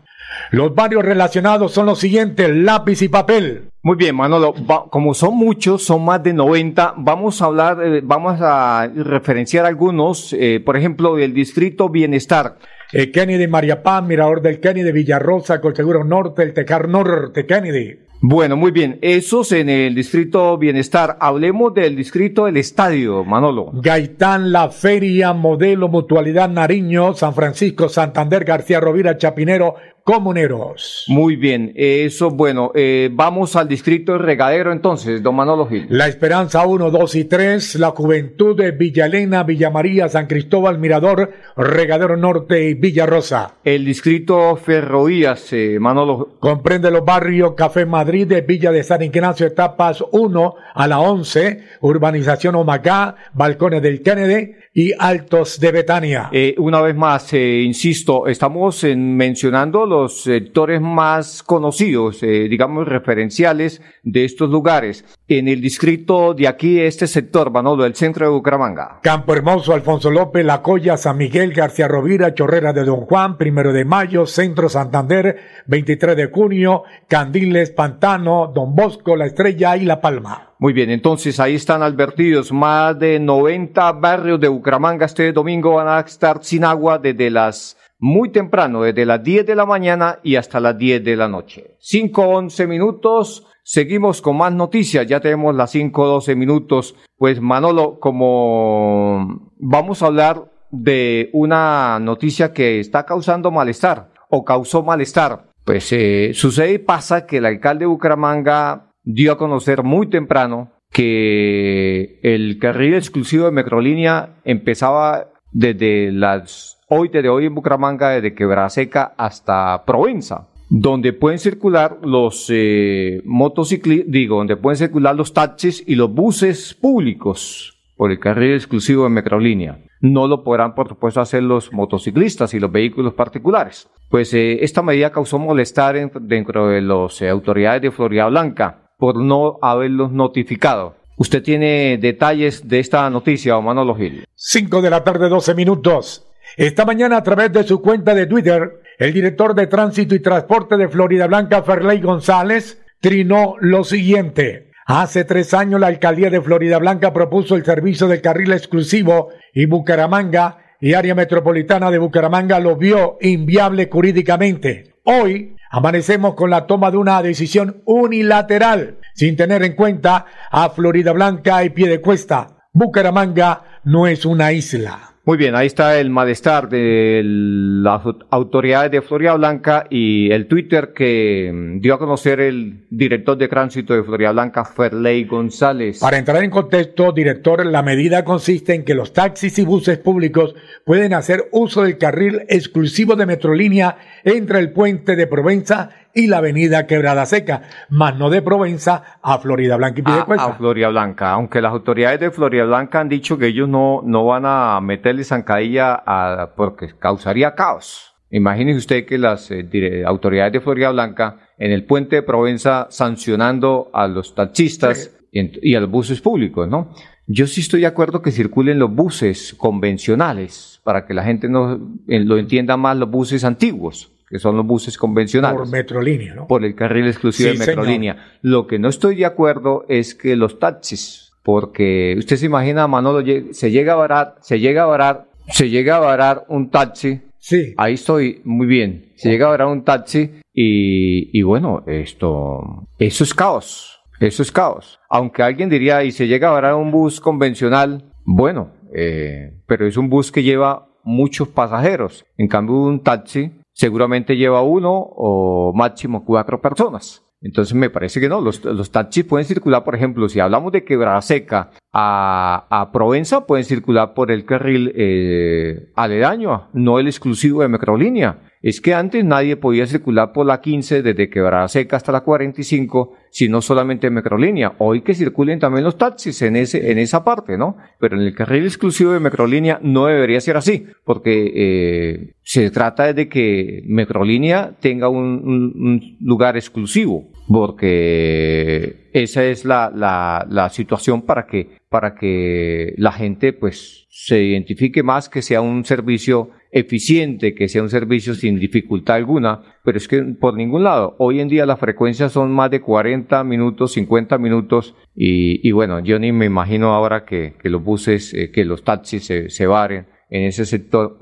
Los 0.50 0.74
barrios 0.74 1.04
relacionados 1.04 1.72
son 1.72 1.86
los 1.86 1.98
siguientes, 1.98 2.48
lápiz 2.50 3.02
y 3.02 3.08
papel. 3.08 3.70
Muy 3.82 3.96
bien, 3.96 4.16
Manolo, 4.16 4.54
como 4.90 5.14
son 5.14 5.36
muchos, 5.36 5.82
son 5.84 6.04
más 6.04 6.22
de 6.22 6.34
90, 6.34 6.94
vamos 6.98 7.40
a 7.40 7.46
hablar, 7.46 7.78
eh, 7.82 8.00
vamos 8.02 8.38
a 8.40 8.90
referenciar 8.94 9.64
algunos, 9.64 10.32
eh, 10.32 10.60
por 10.64 10.76
ejemplo, 10.76 11.16
del 11.16 11.32
distrito 11.32 11.88
Bienestar. 11.88 12.58
Eh, 12.92 13.10
Kennedy, 13.10 13.46
María 13.46 13.82
Paz, 13.82 14.02
Mirador 14.02 14.42
del 14.42 14.60
Kennedy, 14.60 14.92
Villarrosa, 14.92 15.60
Colseguro 15.60 16.04
Norte, 16.04 16.42
el 16.42 16.54
Tecar 16.54 16.88
Norte, 16.88 17.46
Kennedy. 17.46 18.07
Bueno, 18.20 18.56
muy 18.56 18.72
bien. 18.72 18.98
Esos 19.00 19.52
en 19.52 19.68
el 19.68 19.94
distrito 19.94 20.58
Bienestar. 20.58 21.16
Hablemos 21.20 21.72
del 21.72 21.94
distrito 21.94 22.46
del 22.46 22.56
Estadio, 22.56 23.24
Manolo. 23.24 23.70
Gaitán, 23.74 24.50
La 24.50 24.70
Feria, 24.70 25.32
Modelo, 25.32 25.86
Mutualidad, 25.86 26.48
Nariño, 26.48 27.14
San 27.14 27.32
Francisco, 27.32 27.88
Santander, 27.88 28.44
García 28.44 28.80
Rovira, 28.80 29.16
Chapinero, 29.16 29.76
comuneros. 30.08 31.04
Muy 31.08 31.36
bien, 31.36 31.70
eso, 31.74 32.30
bueno, 32.30 32.72
eh, 32.74 33.10
vamos 33.12 33.56
al 33.56 33.68
distrito 33.68 34.12
de 34.12 34.18
Regadero 34.18 34.72
entonces, 34.72 35.22
don 35.22 35.36
Manolo 35.36 35.66
Gil. 35.66 35.84
La 35.90 36.08
Esperanza 36.08 36.66
1, 36.66 36.90
2 36.90 37.14
y 37.16 37.24
3, 37.26 37.74
la 37.74 37.90
Juventud 37.90 38.56
de 38.56 38.70
Villa 38.70 39.04
Elena, 39.04 39.42
Villa 39.42 39.68
María, 39.68 40.08
San 40.08 40.26
Cristóbal, 40.26 40.78
Mirador, 40.78 41.34
Regadero 41.58 42.16
Norte 42.16 42.70
y 42.70 42.72
Villa 42.72 43.04
Rosa. 43.04 43.56
El 43.62 43.84
distrito 43.84 44.56
Ferroías, 44.56 45.52
eh, 45.52 45.76
Manolo. 45.78 46.38
Comprende 46.40 46.90
los 46.90 47.04
barrios 47.04 47.52
Café 47.52 47.84
Madrid 47.84 48.26
de 48.26 48.40
Villa 48.40 48.72
de 48.72 48.84
San 48.84 49.02
Ignacio, 49.02 49.46
etapas 49.46 50.02
1 50.10 50.54
a 50.72 50.88
la 50.88 51.00
11, 51.00 51.64
Urbanización 51.82 52.54
Omacá, 52.54 53.14
Balcones 53.34 53.82
del 53.82 54.00
Kennedy, 54.00 54.54
y 54.78 54.92
Altos 54.96 55.58
de 55.58 55.72
Betania. 55.72 56.28
Eh, 56.30 56.54
una 56.58 56.80
vez 56.80 56.94
más, 56.94 57.32
eh, 57.32 57.62
insisto, 57.62 58.28
estamos 58.28 58.84
en, 58.84 59.16
mencionando 59.16 59.84
los 59.84 59.97
sectores 60.06 60.80
más 60.80 61.42
conocidos, 61.42 62.22
eh, 62.22 62.46
digamos, 62.48 62.86
referenciales 62.86 63.82
de 64.02 64.24
estos 64.24 64.48
lugares. 64.50 65.04
En 65.26 65.48
el 65.48 65.60
distrito 65.60 66.34
de 66.34 66.46
aquí, 66.46 66.80
este 66.80 67.06
sector, 67.06 67.50
Manolo, 67.50 67.82
del 67.82 67.94
centro 67.94 68.26
de 68.26 68.32
Bucaramanga. 68.32 69.00
Campo 69.02 69.32
Hermoso, 69.32 69.72
Alfonso 69.72 70.10
López, 70.10 70.44
La 70.44 70.62
Colla, 70.62 70.96
San 70.96 71.16
Miguel, 71.16 71.52
García 71.52 71.88
Rovira, 71.88 72.34
Chorrera 72.34 72.72
de 72.72 72.84
Don 72.84 73.00
Juan, 73.00 73.36
Primero 73.36 73.72
de 73.72 73.84
Mayo, 73.84 74.26
Centro 74.26 74.68
Santander, 74.68 75.36
23 75.66 76.16
de 76.16 76.26
junio, 76.26 76.84
Candiles, 77.08 77.70
Pantano, 77.70 78.52
Don 78.54 78.74
Bosco, 78.74 79.16
La 79.16 79.26
Estrella 79.26 79.76
y 79.76 79.84
La 79.84 80.00
Palma. 80.00 80.52
Muy 80.60 80.72
bien, 80.72 80.90
entonces 80.90 81.38
ahí 81.38 81.54
están 81.54 81.82
advertidos 81.84 82.50
más 82.50 82.98
de 82.98 83.20
90 83.20 83.92
barrios 83.92 84.40
de 84.40 84.48
Bucaramanga 84.48 85.06
este 85.06 85.32
domingo 85.32 85.74
van 85.74 85.86
a 85.86 86.00
estar 86.00 86.42
sin 86.42 86.64
agua 86.64 86.98
desde 86.98 87.30
las 87.30 87.76
muy 87.98 88.30
temprano, 88.30 88.82
desde 88.82 89.04
las 89.04 89.22
10 89.22 89.46
de 89.46 89.54
la 89.54 89.66
mañana 89.66 90.20
y 90.22 90.36
hasta 90.36 90.60
las 90.60 90.78
10 90.78 91.04
de 91.04 91.16
la 91.16 91.28
noche. 91.28 91.76
5, 91.80 92.22
11 92.22 92.66
minutos. 92.66 93.46
Seguimos 93.62 94.22
con 94.22 94.36
más 94.36 94.52
noticias, 94.52 95.06
ya 95.06 95.20
tenemos 95.20 95.54
las 95.54 95.70
5, 95.72 96.06
12 96.06 96.36
minutos. 96.36 96.94
Pues 97.16 97.40
Manolo, 97.40 97.98
como 98.00 99.52
vamos 99.58 100.02
a 100.02 100.06
hablar 100.06 100.50
de 100.70 101.30
una 101.32 101.98
noticia 102.00 102.52
que 102.52 102.80
está 102.80 103.04
causando 103.04 103.50
malestar 103.50 104.12
o 104.30 104.44
causó 104.44 104.82
malestar, 104.82 105.50
pues 105.64 105.92
eh, 105.92 106.30
sucede 106.34 106.74
y 106.74 106.78
pasa 106.78 107.26
que 107.26 107.38
el 107.38 107.46
alcalde 107.46 107.80
de 107.80 107.86
Bucaramanga 107.86 108.92
dio 109.02 109.32
a 109.32 109.38
conocer 109.38 109.82
muy 109.82 110.08
temprano 110.08 110.72
que 110.90 112.20
el 112.22 112.58
carril 112.58 112.94
exclusivo 112.94 113.44
de 113.44 113.52
Metrolínea 113.52 114.40
empezaba 114.44 115.28
desde 115.52 116.12
las 116.12 116.77
hoy 116.88 117.08
desde 117.08 117.28
hoy 117.28 117.46
en 117.46 117.54
Bucaramanga, 117.54 118.10
desde 118.10 118.34
Quebraseca 118.34 119.14
hasta 119.16 119.84
Provenza, 119.84 120.48
donde 120.70 121.12
pueden 121.12 121.38
circular 121.38 121.98
los 122.02 122.46
eh, 122.50 123.20
motociclistas, 123.24 124.10
digo, 124.10 124.38
donde 124.38 124.56
pueden 124.56 124.76
circular 124.76 125.14
los 125.14 125.32
taxis 125.32 125.82
y 125.86 125.94
los 125.94 126.12
buses 126.12 126.74
públicos 126.74 127.74
por 127.96 128.10
el 128.10 128.18
carril 128.18 128.54
exclusivo 128.54 129.04
de 129.04 129.10
Metrolínea. 129.10 129.78
No 130.00 130.28
lo 130.28 130.44
podrán, 130.44 130.74
por 130.74 130.88
supuesto, 130.88 131.20
hacer 131.20 131.42
los 131.42 131.72
motociclistas 131.72 132.54
y 132.54 132.60
los 132.60 132.70
vehículos 132.70 133.14
particulares. 133.14 133.88
Pues 134.08 134.32
eh, 134.32 134.62
esta 134.62 134.82
medida 134.82 135.10
causó 135.10 135.38
molestar 135.38 135.96
dentro 136.20 136.68
de 136.68 136.80
las 136.80 137.20
eh, 137.20 137.28
autoridades 137.28 137.82
de 137.82 137.90
Florida 137.90 138.26
Blanca 138.28 138.92
por 138.98 139.16
no 139.16 139.58
haberlos 139.62 140.12
notificado. 140.12 140.94
¿Usted 141.16 141.42
tiene 141.42 141.98
detalles 141.98 142.68
de 142.68 142.78
esta 142.78 143.10
noticia, 143.10 143.58
Manolo 143.60 143.96
Gil? 143.96 144.24
Cinco 144.36 144.80
de 144.80 144.90
la 144.90 145.02
tarde, 145.02 145.28
doce 145.28 145.52
minutos. 145.54 146.27
Esta 146.58 146.84
mañana, 146.84 147.18
a 147.18 147.22
través 147.22 147.52
de 147.52 147.62
su 147.62 147.80
cuenta 147.80 148.16
de 148.16 148.26
Twitter, 148.26 148.82
el 148.98 149.12
director 149.12 149.54
de 149.54 149.68
Tránsito 149.68 150.16
y 150.16 150.18
Transporte 150.18 150.76
de 150.76 150.88
Florida 150.88 151.28
Blanca, 151.28 151.62
Ferley 151.62 152.00
González, 152.00 152.82
trinó 152.98 153.54
lo 153.60 153.84
siguiente. 153.84 154.72
Hace 154.84 155.22
tres 155.22 155.54
años 155.54 155.78
la 155.78 155.86
alcaldía 155.86 156.30
de 156.30 156.40
Florida 156.40 156.78
Blanca 156.78 157.12
propuso 157.12 157.54
el 157.54 157.64
servicio 157.64 158.08
del 158.08 158.22
carril 158.22 158.50
exclusivo 158.50 159.28
y 159.54 159.66
Bucaramanga 159.66 160.58
y 160.80 160.94
área 160.94 161.14
metropolitana 161.14 161.92
de 161.92 161.98
Bucaramanga 161.98 162.58
lo 162.58 162.74
vio 162.74 163.18
inviable 163.20 163.88
jurídicamente. 163.88 164.96
Hoy 165.04 165.54
amanecemos 165.70 166.34
con 166.34 166.50
la 166.50 166.66
toma 166.66 166.90
de 166.90 166.96
una 166.96 167.22
decisión 167.22 167.82
unilateral, 167.84 168.98
sin 169.14 169.36
tener 169.36 169.62
en 169.62 169.76
cuenta 169.76 170.26
a 170.50 170.70
Florida 170.70 171.12
Blanca 171.12 171.62
y 171.62 171.70
Piedecuesta. 171.70 172.66
Bucaramanga 172.72 173.80
no 173.84 174.08
es 174.08 174.24
una 174.26 174.50
isla. 174.50 175.08
Muy 175.28 175.36
bien, 175.36 175.54
ahí 175.54 175.66
está 175.66 176.00
el 176.00 176.08
malestar 176.08 176.70
de 176.70 177.20
las 177.22 178.00
autoridades 178.30 178.90
de 178.90 179.02
Florida 179.02 179.34
Blanca 179.34 179.86
y 179.90 180.32
el 180.32 180.46
Twitter 180.46 180.94
que 180.94 181.52
dio 181.82 181.92
a 181.92 181.98
conocer 181.98 182.40
el 182.40 182.86
director 182.88 183.36
de 183.36 183.46
tránsito 183.46 183.92
de 183.92 184.04
Florida 184.04 184.32
Blanca, 184.32 184.64
Ferley 184.64 185.24
González. 185.24 185.98
Para 185.98 186.16
entrar 186.16 186.42
en 186.42 186.48
contexto, 186.48 187.12
director, 187.12 187.66
la 187.66 187.82
medida 187.82 188.24
consiste 188.24 188.72
en 188.72 188.86
que 188.86 188.94
los 188.94 189.12
taxis 189.12 189.58
y 189.58 189.66
buses 189.66 189.98
públicos 189.98 190.54
pueden 190.86 191.12
hacer 191.12 191.50
uso 191.52 191.82
del 191.82 191.98
carril 191.98 192.46
exclusivo 192.48 193.14
de 193.14 193.26
Metrolínea 193.26 193.98
entre 194.24 194.60
el 194.60 194.72
puente 194.72 195.14
de 195.14 195.26
Provenza 195.26 195.90
y 196.18 196.26
la 196.26 196.38
avenida 196.38 196.88
Quebrada 196.88 197.24
Seca, 197.26 197.62
más 197.90 198.18
no 198.18 198.28
de 198.28 198.42
Provenza 198.42 199.18
a 199.22 199.38
Florida 199.38 199.76
Blanca 199.76 200.00
y 200.00 200.02
Piedecuesta. 200.02 200.46
A, 200.46 200.48
a, 200.48 200.54
Florida 200.54 200.88
Blanca, 200.88 201.30
aunque 201.30 201.60
las 201.62 201.72
autoridades 201.72 202.18
de 202.18 202.32
Florida 202.32 202.64
Blanca 202.64 202.98
han 202.98 203.08
dicho 203.08 203.38
que 203.38 203.46
ellos 203.46 203.68
no, 203.68 204.02
no 204.04 204.26
van 204.26 204.42
a 204.44 204.80
meterle 204.80 205.22
zancadilla 205.22 206.02
a, 206.04 206.54
porque 206.56 206.88
causaría 206.98 207.54
caos. 207.54 208.16
Imagínese 208.30 208.78
usted 208.78 209.06
que 209.06 209.16
las 209.16 209.48
eh, 209.52 210.02
autoridades 210.04 210.54
de 210.54 210.60
Florida 210.60 210.90
Blanca 210.90 211.36
en 211.56 211.70
el 211.70 211.84
puente 211.84 212.16
de 212.16 212.22
Provenza 212.22 212.88
sancionando 212.90 213.88
a 213.92 214.08
los 214.08 214.34
taxistas 214.34 215.16
y, 215.30 215.70
y 215.70 215.76
a 215.76 215.80
los 215.80 215.90
buses 215.90 216.20
públicos, 216.20 216.66
¿no? 216.68 216.94
Yo 217.28 217.46
sí 217.46 217.60
estoy 217.60 217.82
de 217.82 217.86
acuerdo 217.86 218.22
que 218.22 218.32
circulen 218.32 218.80
los 218.80 218.92
buses 218.92 219.54
convencionales 219.54 220.80
para 220.82 221.06
que 221.06 221.14
la 221.14 221.22
gente 221.22 221.48
no 221.48 221.74
eh, 222.08 222.18
lo 222.18 222.38
entienda 222.38 222.76
más 222.76 222.96
los 222.96 223.08
buses 223.08 223.44
antiguos 223.44 224.10
que 224.28 224.38
son 224.38 224.56
los 224.56 224.66
buses 224.66 224.96
convencionales. 224.98 225.60
Por 225.60 225.70
Metrolínea, 225.70 226.34
¿no? 226.34 226.46
Por 226.46 226.64
el 226.64 226.74
carril 226.74 227.06
exclusivo 227.06 227.50
de 227.50 227.58
Metrolínea. 227.58 228.38
Lo 228.42 228.66
que 228.66 228.78
no 228.78 228.88
estoy 228.88 229.16
de 229.16 229.26
acuerdo 229.26 229.84
es 229.88 230.14
que 230.14 230.36
los 230.36 230.58
taxis, 230.58 231.32
porque 231.42 232.14
usted 232.18 232.36
se 232.36 232.46
imagina, 232.46 232.86
Manolo, 232.86 233.24
se 233.52 233.70
llega 233.70 233.94
a 233.94 233.96
varar, 233.96 234.36
se 234.40 234.60
llega 234.60 234.82
a 234.82 234.86
varar, 234.86 235.28
se 235.48 235.70
llega 235.70 235.96
a 235.96 236.00
varar 236.00 236.44
un 236.48 236.70
taxi. 236.70 237.22
Sí. 237.38 237.74
Ahí 237.76 237.94
estoy 237.94 238.42
muy 238.44 238.66
bien. 238.66 239.12
Se 239.16 239.30
llega 239.30 239.46
a 239.46 239.50
varar 239.50 239.68
un 239.68 239.84
taxi 239.84 240.40
y, 240.52 241.38
y 241.38 241.42
bueno, 241.42 241.84
esto, 241.86 242.88
eso 242.98 243.24
es 243.24 243.32
caos. 243.32 243.98
Eso 244.20 244.42
es 244.42 244.50
caos. 244.50 244.98
Aunque 245.08 245.42
alguien 245.42 245.68
diría, 245.68 246.02
y 246.02 246.10
se 246.10 246.26
llega 246.26 246.48
a 246.48 246.52
varar 246.52 246.74
un 246.74 246.90
bus 246.90 247.20
convencional, 247.20 248.12
bueno, 248.24 248.72
eh, 248.94 249.54
pero 249.66 249.86
es 249.86 249.96
un 249.96 250.08
bus 250.08 250.32
que 250.32 250.42
lleva 250.42 250.88
muchos 251.04 251.48
pasajeros. 251.48 252.26
En 252.36 252.48
cambio, 252.48 252.76
un 252.76 253.02
taxi 253.02 253.52
seguramente 253.78 254.36
lleva 254.36 254.60
uno 254.62 254.90
o 254.92 255.72
máximo 255.72 256.24
cuatro 256.24 256.60
personas. 256.60 257.24
Entonces 257.40 257.72
me 257.74 257.88
parece 257.88 258.20
que 258.20 258.28
no, 258.28 258.40
los, 258.40 258.64
los 258.64 258.90
taxis 258.90 259.24
pueden 259.24 259.46
circular, 259.46 259.84
por 259.84 259.94
ejemplo, 259.94 260.28
si 260.28 260.40
hablamos 260.40 260.72
de 260.72 260.84
Quebrada 260.84 261.22
Seca 261.22 261.70
a, 261.92 262.66
a 262.68 262.90
Provenza, 262.90 263.46
pueden 263.46 263.64
circular 263.64 264.12
por 264.12 264.32
el 264.32 264.44
carril 264.44 264.92
eh, 264.96 265.92
aledaño, 265.94 266.68
no 266.72 266.98
el 266.98 267.06
exclusivo 267.06 267.62
de 267.62 267.68
Metrolínea. 267.68 268.47
Es 268.62 268.80
que 268.80 268.94
antes 268.94 269.24
nadie 269.24 269.56
podía 269.56 269.86
circular 269.86 270.32
por 270.32 270.46
la 270.46 270.60
15 270.60 271.02
desde 271.02 271.30
Quebrada 271.30 271.68
Seca 271.68 271.96
hasta 271.96 272.12
la 272.12 272.20
45 272.22 273.14
sino 273.30 273.60
solamente 273.60 274.10
Microlínea. 274.10 274.74
Hoy 274.78 275.02
que 275.02 275.14
circulen 275.14 275.58
también 275.58 275.84
los 275.84 275.98
taxis 275.98 276.40
en 276.42 276.56
ese, 276.56 276.90
en 276.90 276.98
esa 276.98 277.24
parte, 277.24 277.56
¿no? 277.56 277.76
Pero 277.98 278.16
en 278.16 278.22
el 278.22 278.34
carril 278.34 278.64
exclusivo 278.64 279.12
de 279.12 279.20
Microlínea 279.20 279.78
no 279.82 280.06
debería 280.06 280.40
ser 280.40 280.56
así, 280.56 280.86
porque 281.04 281.52
eh, 281.54 282.34
se 282.42 282.70
trata 282.70 283.12
de 283.12 283.28
que 283.28 283.82
Microlínea 283.86 284.76
tenga 284.80 285.08
un, 285.08 286.16
lugar 286.20 286.56
exclusivo, 286.56 287.30
porque 287.48 289.08
esa 289.12 289.44
es 289.44 289.64
la, 289.64 289.90
la, 289.94 290.46
la 290.48 290.68
situación 290.70 291.22
para 291.22 291.46
que, 291.46 291.76
para 291.88 292.14
que 292.14 292.94
la 292.96 293.12
gente 293.12 293.52
pues 293.52 294.06
se 294.10 294.42
identifique 294.42 295.02
más 295.02 295.28
que 295.28 295.42
sea 295.42 295.60
un 295.60 295.84
servicio 295.84 296.50
eficiente, 296.70 297.54
que 297.54 297.68
sea 297.68 297.82
un 297.82 297.90
servicio 297.90 298.34
sin 298.34 298.58
dificultad 298.58 299.16
alguna, 299.16 299.62
pero 299.84 299.98
es 299.98 300.06
que 300.06 300.22
por 300.22 300.54
ningún 300.54 300.84
lado, 300.84 301.16
hoy 301.18 301.40
en 301.40 301.48
día 301.48 301.66
las 301.66 301.80
frecuencias 301.80 302.32
son 302.32 302.52
más 302.52 302.70
de 302.70 302.80
40 302.80 303.42
minutos, 303.44 303.92
50 303.92 304.38
minutos 304.38 304.94
y, 305.14 305.70
bueno, 305.72 306.00
yo 306.00 306.18
ni 306.18 306.32
me 306.32 306.46
imagino 306.46 306.94
ahora 306.94 307.24
que, 307.24 307.54
los 307.64 307.82
buses, 307.82 308.34
eh, 308.34 308.50
que 308.50 308.64
los 308.64 308.84
taxis 308.84 309.24
se, 309.24 309.50
se 309.50 309.66
varen 309.66 310.06
en 310.30 310.44
ese 310.44 310.64
sector 310.66 311.16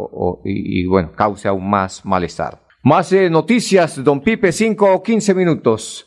y, 0.44 0.84
bueno, 0.86 1.12
cause 1.14 1.48
aún 1.48 1.68
más 1.68 2.04
malestar. 2.04 2.62
Más 2.82 3.12
eh, 3.12 3.30
noticias, 3.30 4.02
don 4.02 4.20
Pipe, 4.20 4.52
5 4.52 4.94
o 4.94 5.02
15 5.02 5.34
minutos. 5.34 6.06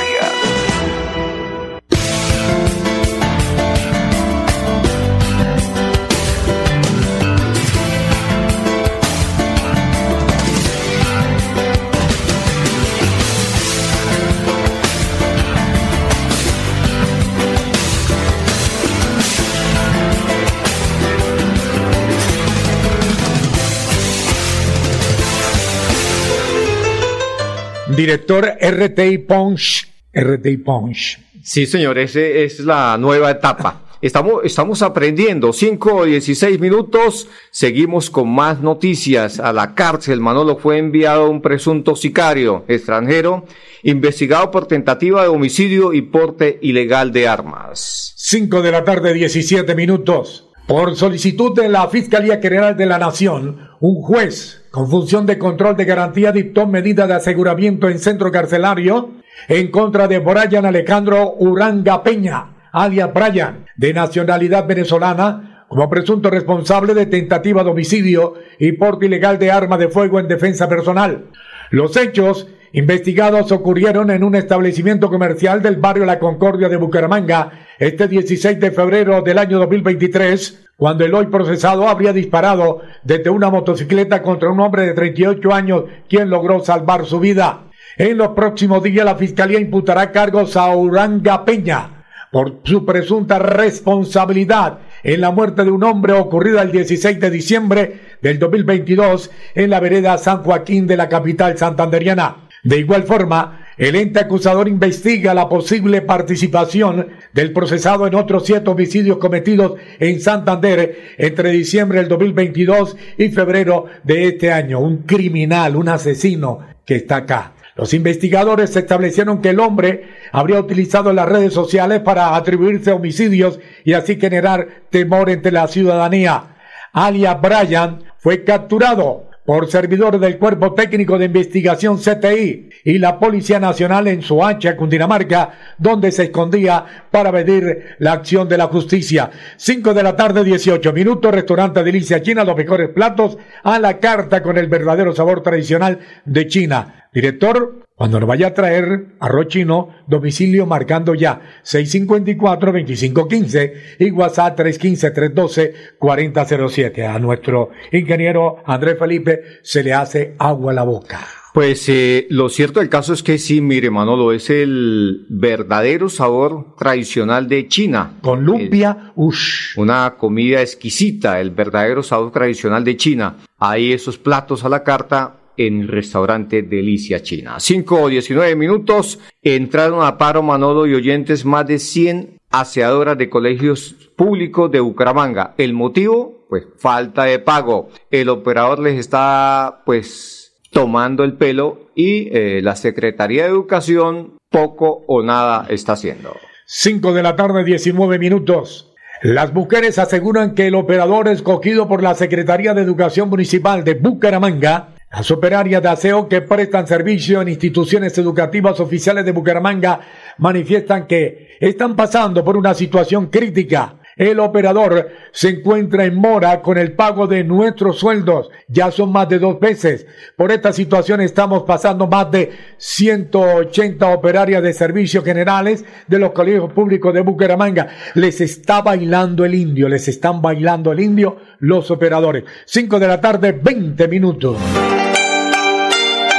Director 28.11 28.57
RTI 28.59 29.19
Punch. 29.19 29.87
RTI 30.13 30.57
Punch. 30.57 31.17
Sí, 31.41 31.65
señor, 31.65 31.97
esa 31.97 32.19
es 32.19 32.59
la 32.59 32.97
nueva 32.97 33.31
etapa. 33.31 33.83
Estamos, 34.01 34.41
estamos 34.43 34.81
aprendiendo. 34.81 35.53
5 35.53 35.95
o 35.95 36.03
16 36.03 36.59
minutos. 36.59 37.29
Seguimos 37.51 38.09
con 38.09 38.29
más 38.29 38.59
noticias. 38.59 39.39
A 39.39 39.53
la 39.53 39.75
cárcel, 39.75 40.19
Manolo 40.19 40.57
fue 40.57 40.77
enviado 40.77 41.29
un 41.29 41.41
presunto 41.41 41.95
sicario 41.95 42.65
extranjero 42.67 43.45
investigado 43.83 44.51
por 44.51 44.67
tentativa 44.67 45.21
de 45.21 45.29
homicidio 45.29 45.93
y 45.93 46.01
porte 46.01 46.59
ilegal 46.61 47.13
de 47.13 47.29
armas. 47.29 48.11
5 48.17 48.61
de 48.61 48.71
la 48.73 48.83
tarde, 48.83 49.13
17 49.13 49.73
minutos. 49.73 50.49
Por 50.67 50.97
solicitud 50.97 51.55
de 51.55 51.69
la 51.69 51.87
Fiscalía 51.87 52.41
General 52.41 52.75
de 52.75 52.87
la 52.87 52.97
Nación, 52.97 53.69
un 53.79 54.01
juez 54.01 54.60
con 54.71 54.89
función 54.89 55.25
de 55.25 55.37
control 55.37 55.75
de 55.75 55.85
garantía, 55.85 56.31
dictó 56.31 56.65
medida 56.65 57.05
de 57.05 57.13
aseguramiento 57.13 57.89
en 57.89 57.99
centro 57.99 58.31
carcelario 58.31 59.11
en 59.47 59.69
contra 59.69 60.07
de 60.07 60.19
Brian 60.19 60.65
Alejandro 60.65 61.35
Uranga 61.37 62.03
Peña, 62.03 62.69
alias 62.71 63.13
Brian, 63.13 63.65
de 63.75 63.93
nacionalidad 63.93 64.65
venezolana, 64.65 65.65
como 65.67 65.89
presunto 65.89 66.29
responsable 66.29 66.93
de 66.93 67.05
tentativa 67.05 67.63
de 67.63 67.69
homicidio 67.69 68.35
y 68.59 68.73
porte 68.73 69.05
ilegal 69.05 69.39
de 69.39 69.51
arma 69.51 69.77
de 69.77 69.89
fuego 69.89 70.19
en 70.19 70.27
defensa 70.27 70.67
personal. 70.67 71.25
Los 71.69 71.95
hechos 71.95 72.47
investigados 72.73 73.51
ocurrieron 73.51 74.09
en 74.11 74.23
un 74.23 74.35
establecimiento 74.35 75.09
comercial 75.09 75.61
del 75.61 75.77
barrio 75.77 76.05
La 76.05 76.19
Concordia 76.19 76.69
de 76.69 76.77
Bucaramanga 76.77 77.51
este 77.79 78.07
16 78.07 78.59
de 78.59 78.71
febrero 78.71 79.21
del 79.21 79.37
año 79.37 79.59
2023 79.59 80.70
cuando 80.81 81.05
el 81.05 81.13
hoy 81.13 81.27
procesado 81.27 81.87
habría 81.87 82.11
disparado 82.11 82.81
desde 83.03 83.29
una 83.29 83.51
motocicleta 83.51 84.23
contra 84.23 84.49
un 84.49 84.59
hombre 84.61 84.81
de 84.81 84.95
38 84.95 85.53
años 85.53 85.83
quien 86.09 86.31
logró 86.31 86.59
salvar 86.65 87.05
su 87.05 87.19
vida. 87.19 87.65
En 87.97 88.17
los 88.17 88.29
próximos 88.29 88.81
días 88.81 89.05
la 89.05 89.13
Fiscalía 89.13 89.59
imputará 89.59 90.11
cargos 90.11 90.57
a 90.57 90.75
Uranga 90.75 91.45
Peña 91.45 92.03
por 92.31 92.61
su 92.63 92.83
presunta 92.83 93.37
responsabilidad 93.37 94.79
en 95.03 95.21
la 95.21 95.29
muerte 95.29 95.63
de 95.65 95.69
un 95.69 95.83
hombre 95.83 96.13
ocurrida 96.13 96.63
el 96.63 96.71
16 96.71 97.19
de 97.19 97.29
diciembre 97.29 97.99
del 98.23 98.39
2022 98.39 99.29
en 99.53 99.69
la 99.69 99.79
vereda 99.79 100.17
San 100.17 100.41
Joaquín 100.41 100.87
de 100.87 100.97
la 100.97 101.09
capital 101.09 101.59
santanderiana. 101.59 102.47
De 102.63 102.79
igual 102.79 103.03
forma, 103.03 103.60
el 103.81 103.95
ente 103.95 104.19
acusador 104.19 104.67
investiga 104.67 105.33
la 105.33 105.49
posible 105.49 106.03
participación 106.03 107.07
del 107.33 107.51
procesado 107.51 108.05
en 108.05 108.13
otros 108.13 108.45
siete 108.45 108.69
homicidios 108.69 109.17
cometidos 109.17 109.73
en 109.99 110.21
Santander 110.21 111.15
entre 111.17 111.49
diciembre 111.49 111.97
del 111.97 112.07
2022 112.07 112.95
y 113.17 113.29
febrero 113.29 113.87
de 114.03 114.27
este 114.27 114.51
año. 114.51 114.79
Un 114.81 114.97
criminal, 114.97 115.75
un 115.75 115.89
asesino 115.89 116.59
que 116.85 116.97
está 116.97 117.15
acá. 117.15 117.53
Los 117.75 117.95
investigadores 117.95 118.75
establecieron 118.75 119.41
que 119.41 119.49
el 119.49 119.59
hombre 119.59 120.09
habría 120.31 120.59
utilizado 120.59 121.11
las 121.11 121.27
redes 121.27 121.51
sociales 121.51 122.01
para 122.01 122.35
atribuirse 122.35 122.91
homicidios 122.91 123.59
y 123.83 123.93
así 123.93 124.17
generar 124.17 124.83
temor 124.91 125.31
entre 125.31 125.53
la 125.53 125.67
ciudadanía. 125.67 126.55
Alia 126.93 127.33
Bryan 127.33 128.03
fue 128.19 128.43
capturado 128.43 129.30
por 129.51 129.69
servidores 129.69 130.21
del 130.21 130.37
Cuerpo 130.37 130.73
Técnico 130.73 131.17
de 131.17 131.25
Investigación 131.25 131.97
CTI 131.97 132.69
y 132.85 132.97
la 132.99 133.19
Policía 133.19 133.59
Nacional 133.59 134.07
en 134.07 134.21
Soacha, 134.21 134.77
Cundinamarca, 134.77 135.75
donde 135.77 136.13
se 136.13 136.23
escondía 136.23 136.85
para 137.11 137.33
pedir 137.33 137.97
la 137.99 138.13
acción 138.13 138.47
de 138.47 138.57
la 138.57 138.67
justicia. 138.67 139.29
Cinco 139.57 139.93
de 139.93 140.03
la 140.03 140.15
tarde, 140.15 140.45
18 140.45 140.93
minutos, 140.93 141.33
restaurante 141.33 141.83
Delicia 141.83 142.21
China, 142.21 142.45
los 142.45 142.55
mejores 142.55 142.91
platos 142.91 143.37
a 143.61 143.77
la 143.77 143.99
carta 143.99 144.41
con 144.41 144.57
el 144.57 144.69
verdadero 144.69 145.13
sabor 145.13 145.43
tradicional 145.43 145.99
de 146.23 146.47
China. 146.47 147.09
Director, 147.13 147.87
cuando 147.93 148.21
nos 148.21 148.29
vaya 148.29 148.47
a 148.47 148.53
traer 148.53 149.07
arroz 149.19 149.49
chino, 149.49 149.89
domicilio 150.07 150.65
marcando 150.65 151.13
ya 151.13 151.41
654-2515 151.65 153.73
y 153.99 154.11
WhatsApp 154.11 154.57
315-312-4007. 154.57 157.13
A 157.13 157.19
nuestro 157.19 157.71
ingeniero 157.91 158.63
Andrés 158.65 158.97
Felipe 158.97 159.41
se 159.61 159.83
le 159.83 159.93
hace 159.93 160.35
agua 160.39 160.71
a 160.71 160.75
la 160.75 160.83
boca. 160.83 161.19
Pues 161.53 161.89
eh, 161.89 162.27
lo 162.29 162.47
cierto 162.47 162.79
del 162.79 162.87
caso 162.87 163.11
es 163.11 163.23
que 163.23 163.37
sí, 163.37 163.59
mire 163.59 163.91
Manolo, 163.91 164.31
es 164.31 164.49
el 164.49 165.25
verdadero 165.27 166.07
sabor 166.07 166.77
tradicional 166.77 167.49
de 167.49 167.67
China. 167.67 168.13
Con 168.21 168.45
lumpia, 168.45 169.11
ush. 169.15 169.77
Una 169.77 170.15
comida 170.17 170.61
exquisita, 170.61 171.41
el 171.41 171.51
verdadero 171.51 172.03
sabor 172.03 172.31
tradicional 172.31 172.85
de 172.85 172.95
China. 172.95 173.35
Hay 173.59 173.91
esos 173.91 174.17
platos 174.17 174.63
a 174.63 174.69
la 174.69 174.85
carta 174.85 175.40
en 175.57 175.81
el 175.81 175.87
restaurante 175.87 176.63
Delicia 176.63 177.21
China. 177.21 177.59
5 177.59 178.01
o 178.03 178.07
19 178.07 178.55
minutos, 178.55 179.19
entraron 179.41 180.03
a 180.03 180.17
paro 180.17 180.43
Manolo 180.43 180.87
y 180.87 180.93
oyentes 180.93 181.45
más 181.45 181.67
de 181.67 181.79
100 181.79 182.39
aseadoras 182.49 183.17
de 183.17 183.29
colegios 183.29 183.95
públicos 184.15 184.71
de 184.71 184.79
Bucaramanga. 184.79 185.53
El 185.57 185.73
motivo, 185.73 186.45
pues 186.49 186.65
falta 186.77 187.25
de 187.25 187.39
pago. 187.39 187.89
El 188.09 188.29
operador 188.29 188.79
les 188.79 188.99
está, 188.99 189.81
pues, 189.85 190.53
tomando 190.71 191.23
el 191.23 191.33
pelo 191.33 191.91
y 191.95 192.29
eh, 192.35 192.61
la 192.61 192.75
Secretaría 192.75 193.43
de 193.43 193.49
Educación 193.49 194.37
poco 194.49 195.03
o 195.07 195.21
nada 195.23 195.65
está 195.69 195.93
haciendo. 195.93 196.35
5 196.65 197.13
de 197.13 197.23
la 197.23 197.35
tarde, 197.35 197.63
19 197.63 198.19
minutos. 198.19 198.91
Las 199.23 199.53
mujeres 199.53 199.99
aseguran 199.99 200.55
que 200.55 200.67
el 200.67 200.75
operador 200.75 201.27
escogido 201.27 201.87
por 201.87 202.01
la 202.01 202.15
Secretaría 202.15 202.73
de 202.73 202.81
Educación 202.81 203.29
Municipal 203.29 203.83
de 203.83 203.93
Bucaramanga 203.93 204.90
las 205.11 205.29
operarias 205.29 205.83
de 205.83 205.89
aseo 205.89 206.29
que 206.29 206.41
prestan 206.41 206.87
servicio 206.87 207.41
en 207.41 207.49
instituciones 207.49 208.17
educativas 208.17 208.79
oficiales 208.79 209.25
de 209.25 209.31
Bucaramanga 209.31 209.99
manifiestan 210.37 211.05
que 211.05 211.57
están 211.59 211.95
pasando 211.95 212.43
por 212.43 212.55
una 212.55 212.73
situación 212.73 213.27
crítica 213.27 213.95
el 214.17 214.39
operador 214.39 215.09
se 215.31 215.49
encuentra 215.49 216.05
en 216.05 216.15
mora 216.15 216.61
con 216.61 216.77
el 216.77 216.93
pago 216.93 217.27
de 217.27 217.43
nuestros 217.43 217.97
sueldos. 217.99 218.49
Ya 218.67 218.91
son 218.91 219.11
más 219.11 219.29
de 219.29 219.39
dos 219.39 219.59
veces. 219.59 220.05
Por 220.35 220.51
esta 220.51 220.73
situación 220.73 221.21
estamos 221.21 221.63
pasando 221.63 222.07
más 222.07 222.29
de 222.29 222.51
180 222.77 224.07
operarias 224.07 224.61
de 224.61 224.73
servicios 224.73 225.23
generales 225.23 225.85
de 226.07 226.19
los 226.19 226.33
colegios 226.33 226.71
públicos 226.73 227.13
de 227.13 227.21
Bucaramanga. 227.21 227.87
Les 228.15 228.41
está 228.41 228.81
bailando 228.81 229.45
el 229.45 229.55
indio, 229.55 229.87
les 229.87 230.07
están 230.07 230.41
bailando 230.41 230.91
el 230.91 230.99
indio 230.99 231.37
los 231.59 231.89
operadores. 231.89 232.43
5 232.65 232.99
de 232.99 233.07
la 233.07 233.21
tarde, 233.21 233.53
20 233.53 234.07
minutos. 234.07 234.57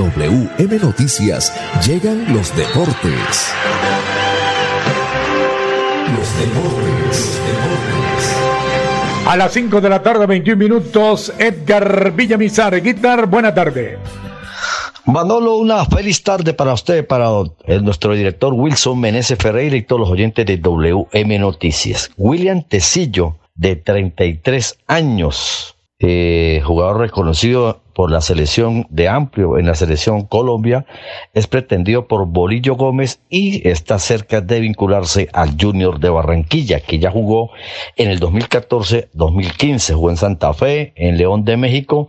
WM 0.00 0.78
Noticias 0.78 1.52
llegan 1.86 2.32
los 2.32 2.56
deportes. 2.56 3.52
Los 6.16 6.38
deportes, 6.38 7.40
deportes. 7.46 8.36
A 9.26 9.36
las 9.36 9.52
5 9.52 9.78
de 9.78 9.88
la 9.90 10.02
tarde, 10.02 10.24
21 10.24 10.56
minutos, 10.56 11.34
Edgar 11.38 12.12
Villamizar. 12.12 12.80
Guitar, 12.80 13.26
buena 13.26 13.52
tarde. 13.52 13.98
Manolo, 15.04 15.58
una 15.58 15.84
feliz 15.84 16.22
tarde 16.22 16.54
para 16.54 16.72
usted, 16.72 17.06
para 17.06 17.28
nuestro 17.82 18.14
director 18.14 18.54
Wilson 18.54 18.98
Meneses 18.98 19.36
Ferreira 19.38 19.76
y 19.76 19.82
todos 19.82 20.00
los 20.00 20.10
oyentes 20.10 20.46
de 20.46 20.56
WM 20.56 21.38
Noticias. 21.38 22.10
William 22.16 22.62
Tecillo, 22.62 23.36
de 23.54 23.76
33 23.76 24.78
años, 24.86 25.76
eh, 25.98 26.62
jugador 26.64 27.00
reconocido 27.00 27.82
por 28.00 28.10
la 28.10 28.22
selección 28.22 28.86
de 28.88 29.10
Amplio 29.10 29.58
en 29.58 29.66
la 29.66 29.74
selección 29.74 30.24
Colombia, 30.24 30.86
es 31.34 31.46
pretendido 31.46 32.08
por 32.08 32.24
Bolillo 32.24 32.74
Gómez 32.74 33.20
y 33.28 33.68
está 33.68 33.98
cerca 33.98 34.40
de 34.40 34.58
vincularse 34.60 35.28
al 35.34 35.54
Junior 35.60 36.00
de 36.00 36.08
Barranquilla, 36.08 36.80
que 36.80 36.98
ya 36.98 37.10
jugó 37.10 37.50
en 37.96 38.08
el 38.08 38.18
2014-2015, 38.18 39.92
jugó 39.92 40.08
en 40.08 40.16
Santa 40.16 40.54
Fe, 40.54 40.94
en 40.96 41.18
León 41.18 41.44
de 41.44 41.58
México, 41.58 42.08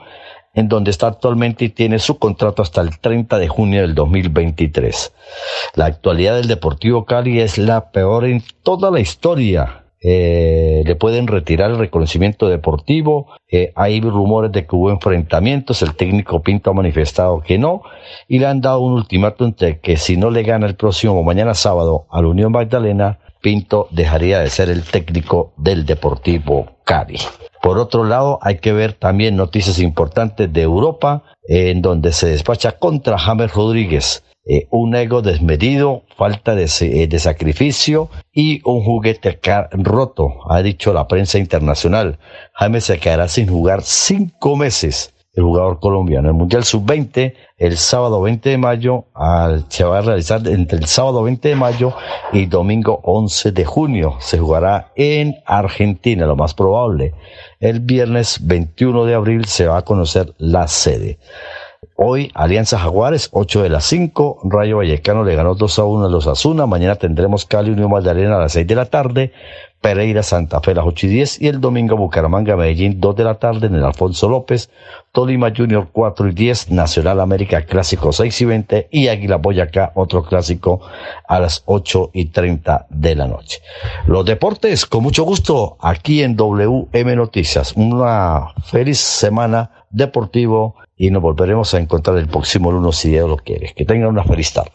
en 0.53 0.69
donde 0.69 0.91
está 0.91 1.07
actualmente 1.07 1.65
y 1.65 1.69
tiene 1.69 1.99
su 1.99 2.17
contrato 2.17 2.61
hasta 2.61 2.79
el 2.79 2.97
30 2.97 3.37
de 3.37 3.49
junio 3.49 3.81
del 3.81 3.93
2023. 3.93 5.11
La 5.75 5.87
actualidad 5.87 6.37
del 6.37 6.47
Deportivo 6.47 7.03
Cali 7.03 7.41
es 7.41 7.57
la 7.57 7.91
peor 7.91 8.23
en 8.23 8.41
toda 8.63 8.91
la 8.91 9.01
historia 9.01 9.80
eh, 10.03 10.81
le 10.83 10.95
pueden 10.95 11.27
retirar 11.27 11.69
el 11.71 11.77
reconocimiento 11.77 12.49
deportivo. 12.49 13.27
Eh, 13.49 13.71
hay 13.75 14.01
rumores 14.01 14.51
de 14.51 14.65
que 14.65 14.75
hubo 14.75 14.89
enfrentamientos. 14.89 15.81
El 15.83 15.95
técnico 15.95 16.41
Pinto 16.41 16.71
ha 16.71 16.73
manifestado 16.73 17.41
que 17.41 17.59
no. 17.59 17.83
Y 18.27 18.39
le 18.39 18.47
han 18.47 18.61
dado 18.61 18.79
un 18.79 18.93
ultimátum 18.93 19.53
de 19.57 19.79
que 19.79 19.97
si 19.97 20.17
no 20.17 20.31
le 20.31 20.43
gana 20.43 20.65
el 20.65 20.75
próximo 20.75 21.21
mañana 21.21 21.53
sábado 21.53 22.07
a 22.09 22.21
la 22.21 22.27
Unión 22.27 22.51
Magdalena, 22.51 23.19
Pinto 23.41 23.87
dejaría 23.91 24.39
de 24.39 24.49
ser 24.49 24.69
el 24.69 24.83
técnico 24.83 25.53
del 25.57 25.85
Deportivo 25.85 26.77
Cali. 26.83 27.17
Por 27.61 27.77
otro 27.77 28.03
lado, 28.03 28.39
hay 28.41 28.57
que 28.57 28.73
ver 28.73 28.93
también 28.93 29.35
noticias 29.35 29.79
importantes 29.79 30.51
de 30.51 30.61
Europa, 30.63 31.23
en 31.47 31.81
donde 31.81 32.11
se 32.11 32.27
despacha 32.27 32.73
contra 32.73 33.19
James 33.19 33.53
Rodríguez. 33.53 34.23
Eh, 34.43 34.67
un 34.71 34.95
ego 34.95 35.21
desmedido, 35.21 36.03
falta 36.17 36.55
de, 36.55 36.67
eh, 36.81 37.07
de, 37.07 37.19
sacrificio 37.19 38.09
y 38.33 38.59
un 38.67 38.83
juguete 38.83 39.39
roto, 39.73 40.33
ha 40.49 40.63
dicho 40.63 40.93
la 40.93 41.07
prensa 41.07 41.37
internacional. 41.37 42.17
Jaime 42.53 42.81
se 42.81 42.99
quedará 42.99 43.27
sin 43.27 43.47
jugar 43.47 43.83
cinco 43.83 44.55
meses. 44.55 45.13
El 45.33 45.43
jugador 45.43 45.79
colombiano. 45.79 46.27
El 46.27 46.33
Mundial 46.33 46.65
Sub-20, 46.65 47.33
el 47.57 47.77
sábado 47.77 48.19
20 48.21 48.49
de 48.49 48.57
mayo, 48.57 49.05
se 49.69 49.85
va 49.85 49.99
a 49.99 50.01
realizar 50.01 50.45
entre 50.45 50.79
el 50.79 50.87
sábado 50.87 51.23
20 51.23 51.47
de 51.47 51.55
mayo 51.55 51.93
y 52.33 52.47
domingo 52.47 52.99
11 53.03 53.53
de 53.53 53.63
junio. 53.63 54.17
Se 54.19 54.39
jugará 54.39 54.91
en 54.95 55.37
Argentina, 55.45 56.25
lo 56.25 56.35
más 56.35 56.53
probable. 56.53 57.13
El 57.61 57.79
viernes 57.79 58.45
21 58.45 59.05
de 59.05 59.13
abril 59.13 59.45
se 59.45 59.67
va 59.67 59.77
a 59.77 59.85
conocer 59.85 60.33
la 60.37 60.67
sede. 60.67 61.17
Hoy 62.03 62.31
Alianza 62.33 62.77
Jaguares, 62.77 63.29
8 63.31 63.63
de 63.63 63.69
las 63.69 63.85
5. 63.85 64.41
Rayo 64.45 64.77
Vallecano 64.77 65.23
le 65.23 65.35
ganó 65.35 65.55
2 65.55 65.79
a 65.79 65.83
1 65.83 66.05
a 66.05 66.09
los 66.09 66.25
Azuna. 66.25 66.65
Mañana 66.65 66.95
tendremos 66.95 67.45
Cali 67.45 67.71
Unión 67.71 67.91
Magdalena 67.91 68.37
a 68.37 68.39
las 68.39 68.53
6 68.53 68.65
de 68.65 68.75
la 68.75 68.85
tarde. 68.85 69.33
Pereira 69.81 70.21
Santa 70.21 70.61
Fe 70.61 70.71
a 70.71 70.75
las 70.75 70.85
8 70.85 71.07
y 71.07 71.09
10. 71.09 71.41
Y 71.41 71.47
el 71.47 71.59
domingo 71.59 71.97
Bucaramanga 71.97 72.55
Medellín 72.55 72.99
2 72.99 73.15
de 73.15 73.23
la 73.23 73.35
tarde 73.35 73.67
en 73.67 73.75
el 73.75 73.83
Alfonso 73.83 74.29
López. 74.29 74.69
Tolima 75.11 75.53
Junior 75.55 75.89
4 75.91 76.29
y 76.29 76.33
10. 76.33 76.71
Nacional 76.71 77.19
América 77.19 77.63
Clásico 77.63 78.11
6 78.11 78.41
y 78.41 78.45
20. 78.45 78.87
Y 78.91 79.07
Águila 79.07 79.37
Boyacá 79.37 79.91
otro 79.95 80.23
clásico 80.23 80.81
a 81.27 81.39
las 81.39 81.63
8 81.65 82.11
y 82.13 82.25
30 82.25 82.87
de 82.89 83.15
la 83.15 83.27
noche. 83.27 83.59
Los 84.05 84.25
deportes 84.25 84.85
con 84.85 85.03
mucho 85.03 85.23
gusto 85.23 85.77
aquí 85.79 86.23
en 86.23 86.35
WM 86.35 87.15
Noticias. 87.15 87.73
Una 87.75 88.53
feliz 88.65 88.99
semana 88.99 89.71
deportivo 89.91 90.75
y 91.01 91.09
nos 91.09 91.23
volveremos 91.23 91.73
a 91.73 91.79
encontrar 91.79 92.15
el 92.19 92.27
próximo 92.27 92.71
lunes 92.71 92.95
si 92.95 93.09
Dios 93.09 93.27
lo 93.27 93.37
quiere. 93.37 93.73
Que 93.75 93.85
tengan 93.85 94.09
una 94.09 94.23
feliz 94.23 94.53
tarde. 94.53 94.69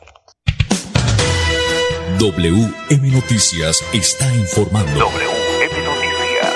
WM 2.18 3.12
Noticias 3.12 3.84
está 3.92 4.26
informando. 4.34 4.90
WM 4.90 5.84
Noticias. 5.84 6.52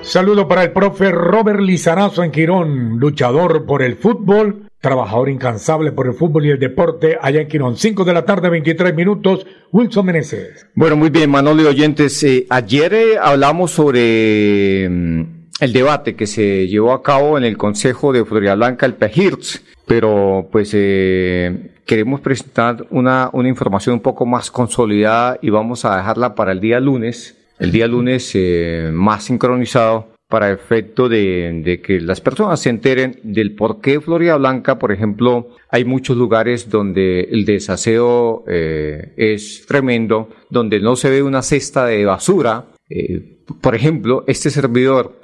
Saludo 0.00 0.48
para 0.48 0.62
el 0.62 0.72
profe 0.72 1.10
Robert 1.10 1.60
Lizarazo 1.60 2.24
en 2.24 2.30
Quirón, 2.30 2.98
luchador 2.98 3.66
por 3.66 3.82
el 3.82 3.96
fútbol, 3.96 4.70
trabajador 4.80 5.28
incansable 5.28 5.92
por 5.92 6.06
el 6.06 6.14
fútbol 6.14 6.46
y 6.46 6.50
el 6.52 6.58
deporte 6.58 7.18
allá 7.20 7.42
en 7.42 7.48
Quirón. 7.48 7.76
5 7.76 8.06
de 8.06 8.12
la 8.14 8.24
tarde, 8.24 8.48
23 8.48 8.94
minutos. 8.94 9.46
Wilson 9.70 10.06
Meneses. 10.06 10.66
Bueno, 10.74 10.96
muy 10.96 11.10
bien, 11.10 11.28
Manolo 11.28 11.60
y 11.60 11.66
oyentes. 11.66 12.22
Eh, 12.22 12.46
ayer 12.48 12.94
eh, 12.94 13.18
hablamos 13.20 13.70
sobre 13.70 14.88
mm, 14.88 15.41
el 15.62 15.72
debate 15.72 16.16
que 16.16 16.26
se 16.26 16.66
llevó 16.66 16.92
a 16.92 17.04
cabo 17.04 17.38
en 17.38 17.44
el 17.44 17.56
Consejo 17.56 18.12
de 18.12 18.24
Florida 18.24 18.56
Blanca, 18.56 18.84
el 18.84 18.94
PEGIRTS, 18.94 19.62
pero 19.86 20.48
pues 20.50 20.72
eh, 20.74 21.70
queremos 21.86 22.20
presentar 22.20 22.84
una, 22.90 23.30
una 23.32 23.48
información 23.48 23.94
un 23.94 24.00
poco 24.00 24.26
más 24.26 24.50
consolidada 24.50 25.38
y 25.40 25.50
vamos 25.50 25.84
a 25.84 25.96
dejarla 25.96 26.34
para 26.34 26.50
el 26.50 26.58
día 26.58 26.80
lunes, 26.80 27.38
el 27.60 27.70
día 27.70 27.86
lunes 27.86 28.32
eh, 28.34 28.90
más 28.92 29.22
sincronizado 29.22 30.08
para 30.28 30.50
efecto 30.50 31.08
de, 31.08 31.60
de, 31.64 31.80
que 31.80 32.00
las 32.00 32.20
personas 32.20 32.58
se 32.58 32.68
enteren 32.68 33.20
del 33.22 33.54
por 33.54 33.80
qué 33.80 34.00
Florida 34.00 34.36
Blanca, 34.38 34.80
por 34.80 34.90
ejemplo, 34.90 35.50
hay 35.70 35.84
muchos 35.84 36.16
lugares 36.16 36.70
donde 36.70 37.28
el 37.30 37.44
desaseo 37.44 38.42
eh, 38.48 39.12
es 39.16 39.64
tremendo, 39.68 40.28
donde 40.50 40.80
no 40.80 40.96
se 40.96 41.08
ve 41.08 41.22
una 41.22 41.42
cesta 41.42 41.86
de 41.86 42.04
basura. 42.04 42.64
Eh, 42.94 43.38
por 43.62 43.74
ejemplo, 43.74 44.22
este 44.26 44.50
servidor 44.50 45.18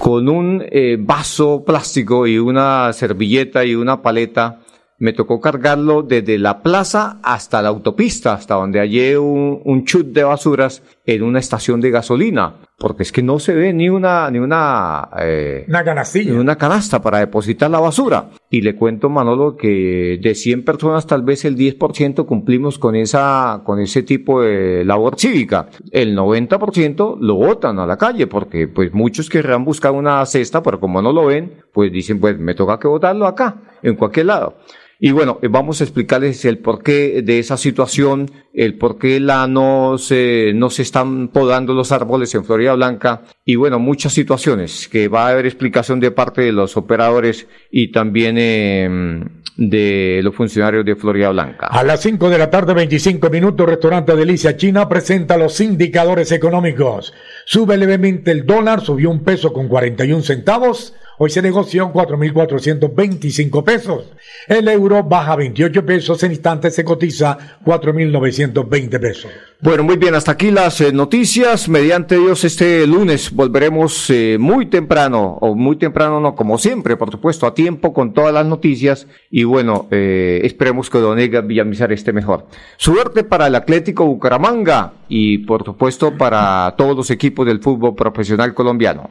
con 0.00 0.28
un 0.28 0.64
eh, 0.68 0.96
vaso 0.98 1.64
plástico 1.64 2.26
y 2.26 2.38
una 2.38 2.92
servilleta 2.92 3.64
y 3.64 3.76
una 3.76 4.02
paleta. 4.02 4.62
Me 4.98 5.12
tocó 5.12 5.40
cargarlo 5.40 6.02
desde 6.02 6.38
la 6.38 6.60
plaza 6.60 7.20
hasta 7.22 7.62
la 7.62 7.68
autopista, 7.68 8.32
hasta 8.34 8.56
donde 8.56 8.80
hallé 8.80 9.16
un, 9.16 9.60
un 9.64 9.84
chut 9.84 10.08
de 10.08 10.24
basuras 10.24 10.82
en 11.08 11.22
una 11.22 11.38
estación 11.38 11.80
de 11.80 11.90
gasolina 11.90 12.56
porque 12.78 13.02
es 13.02 13.10
que 13.10 13.22
no 13.22 13.40
se 13.40 13.54
ve 13.54 13.72
ni 13.72 13.88
una 13.88 14.30
ni 14.30 14.38
una 14.38 15.08
eh, 15.18 15.64
una 15.66 15.82
canastilla. 15.82 16.32
Ni 16.32 16.38
una 16.38 16.56
canasta 16.56 17.02
para 17.02 17.18
depositar 17.18 17.70
la 17.70 17.80
basura. 17.80 18.30
Y 18.50 18.60
le 18.60 18.76
cuento 18.76 19.08
Manolo 19.08 19.56
que 19.56 20.20
de 20.22 20.34
100 20.34 20.64
personas 20.64 21.06
tal 21.06 21.22
vez 21.22 21.44
el 21.44 21.56
10% 21.56 22.24
cumplimos 22.24 22.78
con 22.78 22.94
esa 22.94 23.62
con 23.64 23.80
ese 23.80 24.04
tipo 24.04 24.42
de 24.42 24.84
labor 24.84 25.18
cívica. 25.18 25.68
El 25.90 26.16
90% 26.16 27.18
lo 27.20 27.34
botan 27.34 27.80
a 27.80 27.86
la 27.86 27.96
calle 27.98 28.28
porque 28.28 28.68
pues 28.68 28.92
muchos 28.92 29.28
querrán 29.28 29.64
buscar 29.64 29.92
una 29.92 30.24
cesta, 30.24 30.62
pero 30.62 30.78
como 30.78 31.02
no 31.02 31.12
lo 31.12 31.26
ven, 31.26 31.54
pues 31.72 31.90
dicen 31.90 32.20
pues 32.20 32.38
me 32.38 32.54
toca 32.54 32.78
que 32.78 32.86
botarlo 32.86 33.26
acá, 33.26 33.56
en 33.82 33.96
cualquier 33.96 34.26
lado. 34.26 34.58
Y 35.00 35.12
bueno, 35.12 35.38
eh, 35.42 35.48
vamos 35.48 35.80
a 35.80 35.84
explicarles 35.84 36.44
el 36.44 36.58
porqué 36.58 37.22
de 37.22 37.38
esa 37.38 37.56
situación, 37.56 38.30
el 38.52 38.76
por 38.76 38.98
qué 38.98 39.20
la 39.20 39.46
no 39.46 39.96
se, 39.96 40.52
no 40.54 40.70
se 40.70 40.82
están 40.82 41.28
podando 41.28 41.72
los 41.72 41.92
árboles 41.92 42.34
en 42.34 42.44
Florida 42.44 42.74
Blanca 42.74 43.22
y 43.44 43.54
bueno, 43.54 43.78
muchas 43.78 44.12
situaciones 44.12 44.88
que 44.88 45.06
va 45.06 45.26
a 45.26 45.30
haber 45.30 45.46
explicación 45.46 46.00
de 46.00 46.10
parte 46.10 46.42
de 46.42 46.52
los 46.52 46.76
operadores 46.76 47.46
y 47.70 47.92
también 47.92 48.36
eh, 48.38 49.20
de 49.56 50.20
los 50.22 50.34
funcionarios 50.34 50.84
de 50.84 50.96
Florida 50.96 51.30
Blanca. 51.30 51.66
A 51.66 51.84
las 51.84 52.00
5 52.00 52.30
de 52.30 52.38
la 52.38 52.50
tarde, 52.50 52.74
25 52.74 53.30
minutos, 53.30 53.68
Restaurante 53.68 54.16
Delicia 54.16 54.56
China 54.56 54.88
presenta 54.88 55.36
los 55.36 55.60
indicadores 55.60 56.32
económicos. 56.32 57.12
Sube 57.44 57.76
levemente 57.76 58.32
el 58.32 58.46
dólar, 58.46 58.80
subió 58.80 59.10
un 59.10 59.24
peso 59.24 59.52
con 59.52 59.68
41 59.68 60.22
centavos. 60.22 60.94
Hoy 61.20 61.30
se 61.30 61.42
negoció 61.42 61.92
4.425 61.92 63.64
pesos. 63.64 64.12
El 64.46 64.68
euro 64.68 65.02
baja 65.02 65.34
28 65.34 65.84
pesos, 65.84 66.22
en 66.22 66.30
instantes 66.30 66.76
se 66.76 66.84
cotiza 66.84 67.36
4.920 67.64 69.00
pesos. 69.00 69.30
Bueno, 69.60 69.82
muy 69.82 69.96
bien, 69.96 70.14
hasta 70.14 70.30
aquí 70.30 70.52
las 70.52 70.80
eh, 70.80 70.92
noticias. 70.92 71.68
Mediante 71.68 72.16
Dios, 72.16 72.44
este 72.44 72.86
lunes 72.86 73.32
volveremos 73.32 74.08
eh, 74.10 74.36
muy 74.38 74.66
temprano, 74.66 75.38
o 75.40 75.56
muy 75.56 75.74
temprano 75.74 76.20
no, 76.20 76.36
como 76.36 76.56
siempre, 76.56 76.96
por 76.96 77.10
supuesto, 77.10 77.48
a 77.48 77.54
tiempo 77.54 77.92
con 77.92 78.14
todas 78.14 78.32
las 78.32 78.46
noticias. 78.46 79.08
Y 79.28 79.42
bueno, 79.42 79.88
eh, 79.90 80.40
esperemos 80.44 80.88
que 80.88 80.98
Don 80.98 81.18
Edgar 81.18 81.44
Villamizar 81.44 81.90
esté 81.90 82.12
mejor. 82.12 82.46
Suerte 82.76 83.24
para 83.24 83.48
el 83.48 83.56
Atlético 83.56 84.06
Bucaramanga 84.06 84.92
y 85.08 85.38
por 85.38 85.64
supuesto 85.64 86.16
para 86.16 86.72
todos 86.78 86.96
los 86.96 87.10
equipos 87.10 87.44
del 87.44 87.60
fútbol 87.60 87.96
profesional 87.96 88.54
colombiano. 88.54 89.10